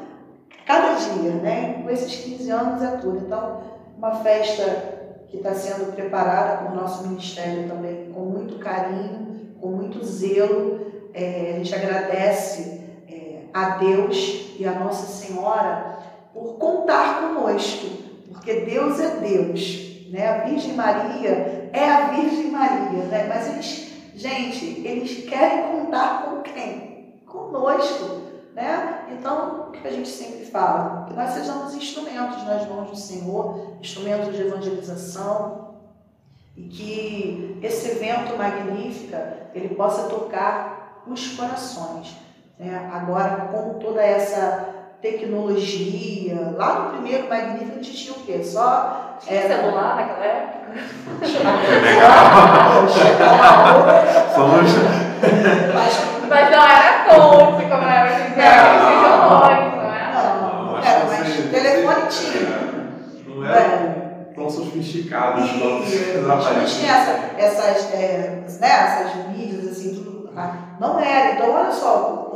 cada 0.68 0.96
dia, 0.96 1.32
né? 1.32 1.82
Com 1.82 1.90
esses 1.90 2.14
15 2.14 2.52
anos 2.52 2.84
é 2.84 2.98
tudo. 2.98 3.20
Então, 3.26 3.62
uma 3.98 4.16
festa 4.16 4.98
que 5.30 5.38
está 5.38 5.56
sendo 5.56 5.94
preparada 5.96 6.66
por 6.66 6.76
nosso 6.76 7.08
ministério 7.08 7.68
também, 7.70 8.12
com 8.12 8.26
muito 8.26 8.60
carinho, 8.60 9.56
com 9.62 9.70
muito 9.70 10.04
zelo. 10.06 10.86
É, 11.14 11.54
a 11.54 11.58
gente 11.58 11.74
agradece 11.74 12.82
é, 13.10 13.44
a 13.54 13.78
Deus 13.78 14.56
e 14.60 14.68
a 14.68 14.74
Nossa 14.74 15.08
Senhora 15.08 16.00
por 16.34 16.56
contar 16.56 17.22
conosco, 17.22 17.88
porque 18.32 18.62
Deus 18.62 19.00
é 19.00 19.16
Deus, 19.16 20.10
né? 20.12 20.28
A 20.28 20.38
Virgem 20.44 20.74
Maria 20.74 21.70
é 21.74 21.90
a 21.90 22.08
Virgem 22.10 22.52
Maria, 22.52 23.04
né? 23.06 23.26
Mas 23.28 23.48
eles, 23.48 23.88
gente, 24.16 24.86
eles 24.86 25.28
querem 25.28 25.72
contar 25.72 26.24
com 26.24 26.42
quem? 26.42 27.16
Conosco, 27.26 28.22
né? 28.58 29.04
Então, 29.12 29.68
o 29.68 29.72
que 29.72 29.88
a 29.88 29.92
gente 29.92 30.10
sempre 30.10 30.44
fala? 30.46 31.06
Que 31.08 31.14
nós 31.14 31.30
sejamos 31.30 31.76
instrumentos 31.76 32.44
nas 32.44 32.68
mãos 32.68 32.90
do 32.90 32.96
Senhor, 32.96 33.78
instrumentos 33.80 34.36
de 34.36 34.42
evangelização, 34.42 35.68
E 36.56 36.64
que 36.64 37.60
esse 37.62 37.92
evento 37.92 38.36
Magnífica, 38.36 39.52
ele 39.54 39.76
possa 39.76 40.10
tocar 40.10 41.04
os 41.06 41.38
corações. 41.38 42.18
Né? 42.58 42.90
Agora, 42.92 43.48
com 43.52 43.78
toda 43.78 44.02
essa 44.02 44.70
tecnologia, 45.00 46.56
lá 46.58 46.80
no 46.80 46.90
primeiro 46.94 47.30
Magnífico 47.30 47.80
a 47.80 47.84
gente 47.84 47.96
tinha 47.96 48.14
o 48.14 48.24
quê? 48.24 48.44
Só... 48.44 49.20
Tinha 49.20 49.40
é, 49.40 49.48
celular 49.48 49.96
naquela 49.96 50.26
época? 50.26 50.58
Somos... 54.34 54.72
Mas, 55.74 56.18
mas 56.30 56.52
não 56.52 56.64
era 56.64 57.06
coach, 57.06 57.66
como 57.70 57.84
era 57.84 58.06
hoje 58.06 58.22
em 58.22 58.34
dia, 58.34 58.44
não 59.28 59.50
é? 59.50 59.72
Não, 59.72 60.78
era, 60.78 61.06
mas 61.06 61.52
telefone 61.52 62.08
tinha. 62.10 62.48
Não 63.28 63.46
era 63.46 64.32
tão 64.36 64.50
sofisticado 64.50 65.42
quanto 66.28 66.54
Não 66.54 66.66
tinha 66.66 66.92
essa, 66.92 67.12
essas, 67.38 67.94
é, 67.94 68.46
né, 68.60 68.70
essas 68.70 69.28
mídias, 69.30 69.72
assim, 69.72 69.96
tudo. 69.96 70.32
Não 70.80 71.00
era. 71.00 71.34
Então, 71.34 71.52
olha 71.52 71.72
só 71.72 72.32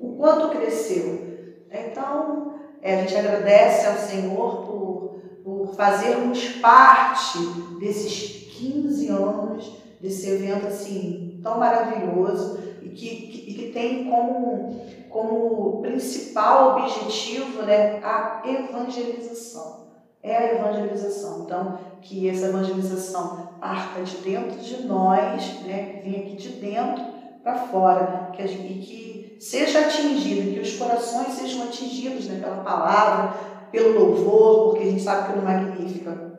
o, 0.00 0.06
o 0.06 0.16
quanto 0.16 0.50
cresceu. 0.50 1.24
Então, 1.70 2.54
é, 2.82 2.96
a 2.96 3.00
gente 3.00 3.16
agradece 3.16 3.86
ao 3.86 3.94
Senhor 3.94 4.66
por, 4.66 5.20
por 5.42 5.74
fazermos 5.74 6.48
parte 6.60 7.38
desses 7.80 8.44
15 8.58 9.08
anos 9.08 9.84
desse 10.00 10.28
evento 10.28 10.66
assim 10.66 11.40
tão 11.42 11.58
maravilhoso 11.58 12.58
e 12.82 12.90
que, 12.90 13.08
que, 13.08 13.50
e 13.50 13.54
que 13.54 13.72
tem 13.72 14.10
como, 14.10 14.84
como 15.08 15.82
principal 15.82 16.72
objetivo 16.72 17.62
né, 17.62 18.00
a 18.02 18.42
evangelização. 18.44 19.84
É 20.22 20.36
a 20.36 20.54
evangelização. 20.54 21.44
Então, 21.44 21.78
que 22.04 22.28
essa 22.28 22.46
evangelização 22.46 23.48
parta 23.60 24.02
de 24.02 24.16
dentro 24.18 24.58
de 24.58 24.86
nós, 24.86 25.60
né, 25.62 25.84
que 25.84 26.10
venha 26.10 26.22
aqui 26.24 26.36
de 26.36 26.48
dentro 26.50 27.02
para 27.42 27.54
fora, 27.54 28.30
que, 28.32 28.42
e 28.42 28.78
que 28.78 29.36
seja 29.40 29.80
atingido, 29.80 30.52
que 30.52 30.60
os 30.60 30.76
corações 30.76 31.28
sejam 31.28 31.64
atingidos 31.64 32.26
né, 32.26 32.40
pela 32.40 32.62
palavra, 32.62 33.34
pelo 33.72 33.98
louvor, 33.98 34.70
porque 34.70 34.84
a 34.84 34.90
gente 34.90 35.02
sabe 35.02 35.32
que 35.32 35.38
no 35.38 35.44
Magnífica 35.44 36.38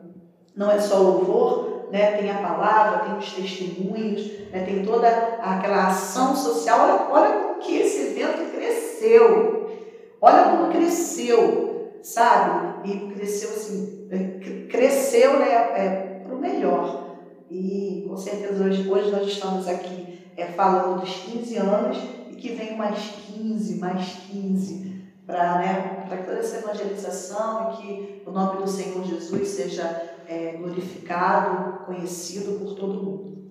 não 0.56 0.70
é 0.70 0.80
só 0.80 0.98
louvor, 0.98 1.88
né, 1.90 2.12
tem 2.12 2.30
a 2.30 2.38
palavra, 2.38 3.00
tem 3.00 3.18
os 3.18 3.32
testemunhos, 3.32 4.26
né, 4.50 4.64
tem 4.64 4.84
toda 4.84 5.08
aquela 5.08 5.88
ação 5.88 6.34
social. 6.34 6.80
Olha, 6.80 7.06
olha 7.10 7.38
como 7.40 7.58
que 7.60 7.76
esse 7.76 8.06
evento 8.06 8.52
cresceu. 8.52 9.70
Olha 10.20 10.44
como 10.44 10.72
cresceu, 10.72 11.65
sabe? 12.06 12.88
E 12.88 13.12
cresceu 13.12 13.50
assim, 13.50 14.06
é, 14.10 14.68
cresceu 14.68 15.40
né, 15.40 15.52
é, 15.52 16.22
para 16.24 16.34
o 16.34 16.38
melhor. 16.38 17.16
E 17.50 18.04
com 18.08 18.16
certeza 18.16 18.64
hoje, 18.64 18.88
hoje 18.88 19.10
nós 19.10 19.26
estamos 19.26 19.66
aqui 19.66 20.20
é, 20.36 20.46
falando 20.46 21.00
dos 21.00 21.12
15 21.12 21.56
anos 21.56 21.98
e 22.30 22.36
que 22.36 22.50
vem 22.50 22.76
mais 22.76 22.98
15, 23.26 23.78
mais 23.78 24.06
15 24.30 24.94
para 25.26 25.58
né, 25.58 26.22
toda 26.24 26.38
essa 26.38 26.58
evangelização 26.58 27.72
e 27.72 27.76
que 27.76 28.22
o 28.24 28.30
nome 28.30 28.62
do 28.62 28.68
Senhor 28.68 29.04
Jesus 29.04 29.48
seja 29.48 29.84
é, 30.28 30.52
glorificado, 30.52 31.84
conhecido 31.86 32.60
por 32.60 32.74
todo 32.76 33.02
mundo. 33.02 33.50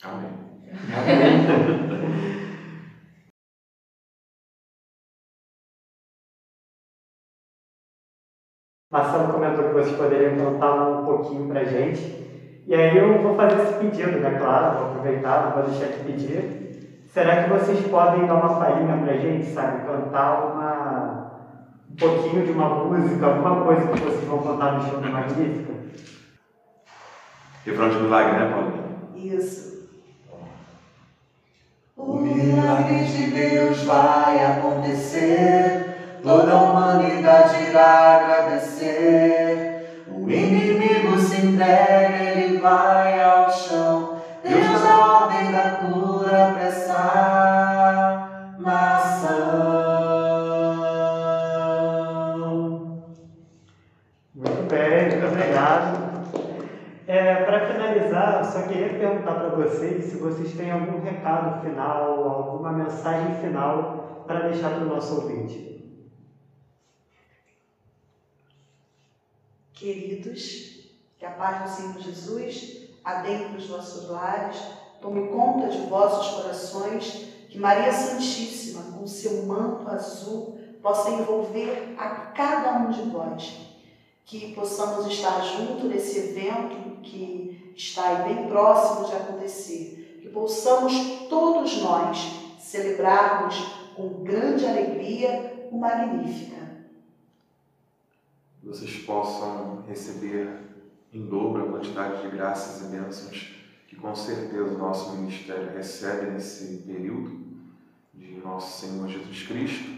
Amém. 0.00 0.30
Amém. 0.70 2.34
Marcelo 8.94 9.32
comentou 9.32 9.64
que 9.64 9.74
vocês 9.74 9.96
poderiam 9.96 10.36
contar 10.36 10.72
um 10.88 11.04
pouquinho 11.04 11.48
para 11.48 11.62
a 11.62 11.64
gente. 11.64 12.00
E 12.64 12.72
aí 12.72 12.96
eu 12.96 13.20
vou 13.20 13.34
fazer 13.34 13.60
esse 13.60 13.74
pedido, 13.74 14.20
né? 14.20 14.38
Claro, 14.38 14.78
vou 14.78 14.86
aproveitar, 14.90 15.46
não 15.46 15.50
vou 15.50 15.68
deixar 15.68 15.86
de 15.86 16.04
pedir. 16.04 17.02
Será 17.12 17.42
que 17.42 17.50
vocês 17.50 17.84
podem 17.88 18.24
dar 18.28 18.34
uma 18.34 18.60
palhinha 18.60 18.96
para 18.98 19.14
a 19.14 19.16
gente, 19.16 19.46
sabe? 19.46 19.84
Cantar 19.84 20.44
uma, 20.44 21.32
um 21.90 21.96
pouquinho 21.96 22.46
de 22.46 22.52
uma 22.52 22.68
música, 22.68 23.26
alguma 23.26 23.64
coisa 23.64 23.80
que 23.88 24.00
vocês 24.00 24.24
vão 24.28 24.38
contar 24.38 24.72
no 24.74 24.88
show 24.88 25.00
do 25.00 25.10
Magnífica? 25.10 25.74
Refrão 27.66 27.88
de 27.88 27.96
milagre, 27.96 28.38
né, 28.38 28.50
Paulo? 28.52 28.72
Isso. 29.16 29.88
O 31.96 32.14
milagre 32.14 33.04
de 33.06 33.30
Deus 33.32 33.82
vai 33.82 34.44
acontecer, 34.44 35.83
recado 61.24 61.62
final, 61.62 62.28
alguma 62.28 62.70
mensagem 62.70 63.40
final 63.40 64.24
para 64.26 64.50
deixar 64.50 64.74
para 64.74 64.84
o 64.84 64.88
nosso 64.88 65.22
ouvinte. 65.22 65.82
Queridos, 69.72 70.90
que 71.18 71.24
a 71.24 71.30
paz 71.30 71.62
do 71.62 71.76
Senhor 71.76 71.98
Jesus 71.98 72.90
adentre 73.02 73.56
os 73.56 73.66
vossos 73.66 74.10
lares, 74.10 74.62
tome 75.00 75.28
conta 75.28 75.68
de 75.68 75.78
vossos 75.86 76.42
corações, 76.42 77.28
que 77.48 77.58
Maria 77.58 77.92
Santíssima, 77.92 78.92
com 78.92 79.06
seu 79.06 79.46
manto 79.46 79.88
azul, 79.88 80.58
possa 80.82 81.10
envolver 81.10 81.94
a 81.98 82.08
cada 82.32 82.78
um 82.78 82.90
de 82.90 83.02
vós 83.10 83.70
que 84.26 84.54
possamos 84.54 85.06
estar 85.06 85.40
junto 85.40 85.86
nesse 85.86 86.18
evento 86.18 87.00
que 87.02 87.72
está 87.76 88.08
aí 88.08 88.34
bem 88.34 88.48
próximo 88.48 89.06
de 89.06 89.14
acontecer, 89.14 90.03
possamos 90.34 90.92
todos 91.30 91.80
nós 91.80 92.18
celebrarmos 92.58 93.56
com 93.94 94.24
grande 94.24 94.66
alegria 94.66 95.68
o 95.70 95.78
Magnífica. 95.78 96.56
Vocês 98.62 98.98
possam 99.04 99.84
receber 99.86 100.58
em 101.12 101.26
dobro 101.26 101.64
a 101.64 101.70
quantidade 101.70 102.22
de 102.22 102.36
graças 102.36 102.82
e 102.82 102.96
bênçãos 102.96 103.54
que 103.86 103.94
com 103.94 104.14
certeza 104.14 104.74
o 104.74 104.78
nosso 104.78 105.16
ministério 105.16 105.70
recebe 105.72 106.32
nesse 106.32 106.78
período 106.78 107.44
de 108.12 108.40
nosso 108.42 108.86
Senhor 108.86 109.08
Jesus 109.08 109.46
Cristo 109.46 109.90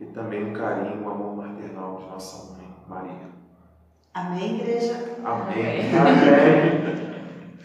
e 0.00 0.06
também 0.06 0.50
o 0.50 0.56
carinho, 0.56 1.04
o 1.04 1.10
amor 1.10 1.36
maternal 1.36 1.98
de 1.98 2.04
nossa 2.06 2.52
mãe 2.52 2.74
Maria. 2.88 3.32
Amém, 4.14 4.60
igreja? 4.60 5.16
Amém. 5.24 5.90
Amém. 5.98 7.08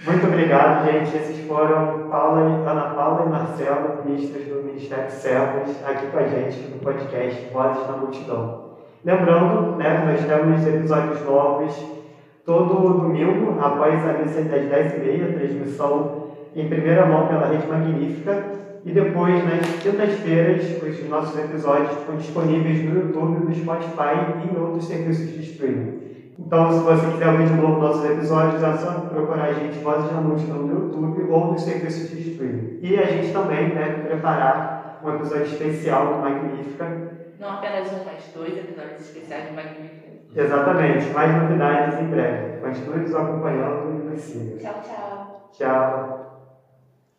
Muito 0.05 0.27
obrigado, 0.27 0.85
gente. 0.85 1.15
Esses 1.17 1.47
foram 1.47 2.07
Paula, 2.09 2.41
Ana 2.69 2.93
Paula 2.93 3.25
e 3.25 3.29
Marcelo, 3.29 4.03
ministros 4.05 4.45
do 4.45 4.63
Ministério 4.63 5.09
Servos, 5.09 5.75
aqui 5.85 6.07
com 6.07 6.19
a 6.19 6.27
gente 6.27 6.59
no 6.69 6.79
podcast 6.79 7.49
Vozes 7.51 7.87
na 7.87 7.97
Multidão. 7.97 8.67
Lembrando, 9.03 9.75
né, 9.77 10.03
nós 10.05 10.23
temos 10.25 10.67
episódios 10.67 11.25
novos 11.25 11.97
todo 12.45 13.01
domingo, 13.01 13.59
após 13.59 14.05
a 14.07 14.13
missa 14.13 14.41
das 14.43 14.61
10h30, 14.61 15.33
transmissão 15.33 16.27
em 16.55 16.69
primeira 16.69 17.05
mão 17.05 17.27
pela 17.27 17.47
Rede 17.47 17.67
Magnífica. 17.67 18.45
E 18.85 18.91
depois, 18.91 19.43
nas 19.43 19.67
quintas-feiras, 19.81 20.81
os 20.81 21.09
nossos 21.09 21.37
episódios 21.37 21.97
estão 21.97 22.15
disponíveis 22.15 22.85
no 22.85 23.01
YouTube, 23.01 23.45
no 23.45 23.53
Spotify 23.53 24.45
e 24.45 24.53
em 24.53 24.61
outros 24.61 24.85
serviços 24.85 25.33
de 25.33 25.41
streaming. 25.41 26.06
Então, 26.39 26.69
se 26.69 26.83
você 26.83 27.07
quiser 27.07 27.27
ouvir 27.27 27.45
de 27.45 27.53
novo 27.53 27.77
nossos 27.77 28.03
episódios, 28.03 28.61
é 28.61 28.71
só 28.71 28.93
procurar 29.07 29.45
a 29.45 29.51
gente 29.51 29.79
Vozes 29.79 30.07
da 30.09 30.19
Multidão 30.19 30.59
no 30.61 30.69
YouTube 30.69 31.23
ou 31.23 31.45
nos 31.45 31.61
serviços 31.61 32.07
de 32.07 32.17
streaming. 32.17 32.69
E 32.79 32.97
a 32.97 33.05
gente 33.05 33.31
também 33.31 33.71
deve 33.71 33.97
preparar 33.97 34.63
um 35.01 35.09
episódio 35.09 35.43
especial 35.43 36.07
do 36.07 36.17
Magnífica. 36.17 36.93
Não 37.37 37.49
apenas 37.49 37.91
um, 37.91 38.01
mas 38.01 38.29
dois 38.29 38.55
episódios 38.55 39.01
especiais 39.01 39.45
do 39.45 39.53
Magnífica. 39.53 40.13
Exatamente, 40.33 41.11
mais 41.11 41.33
novidades 41.33 41.95
em 41.97 42.07
breve. 42.07 42.51
Continue 42.59 42.99
nos 42.99 43.13
acompanhando 43.13 43.91
e 43.91 43.99
nos 43.99 44.21
siga. 44.21 44.55
Tchau, 44.55 44.75
tchau. 44.79 45.27
Tchau. 45.51 46.36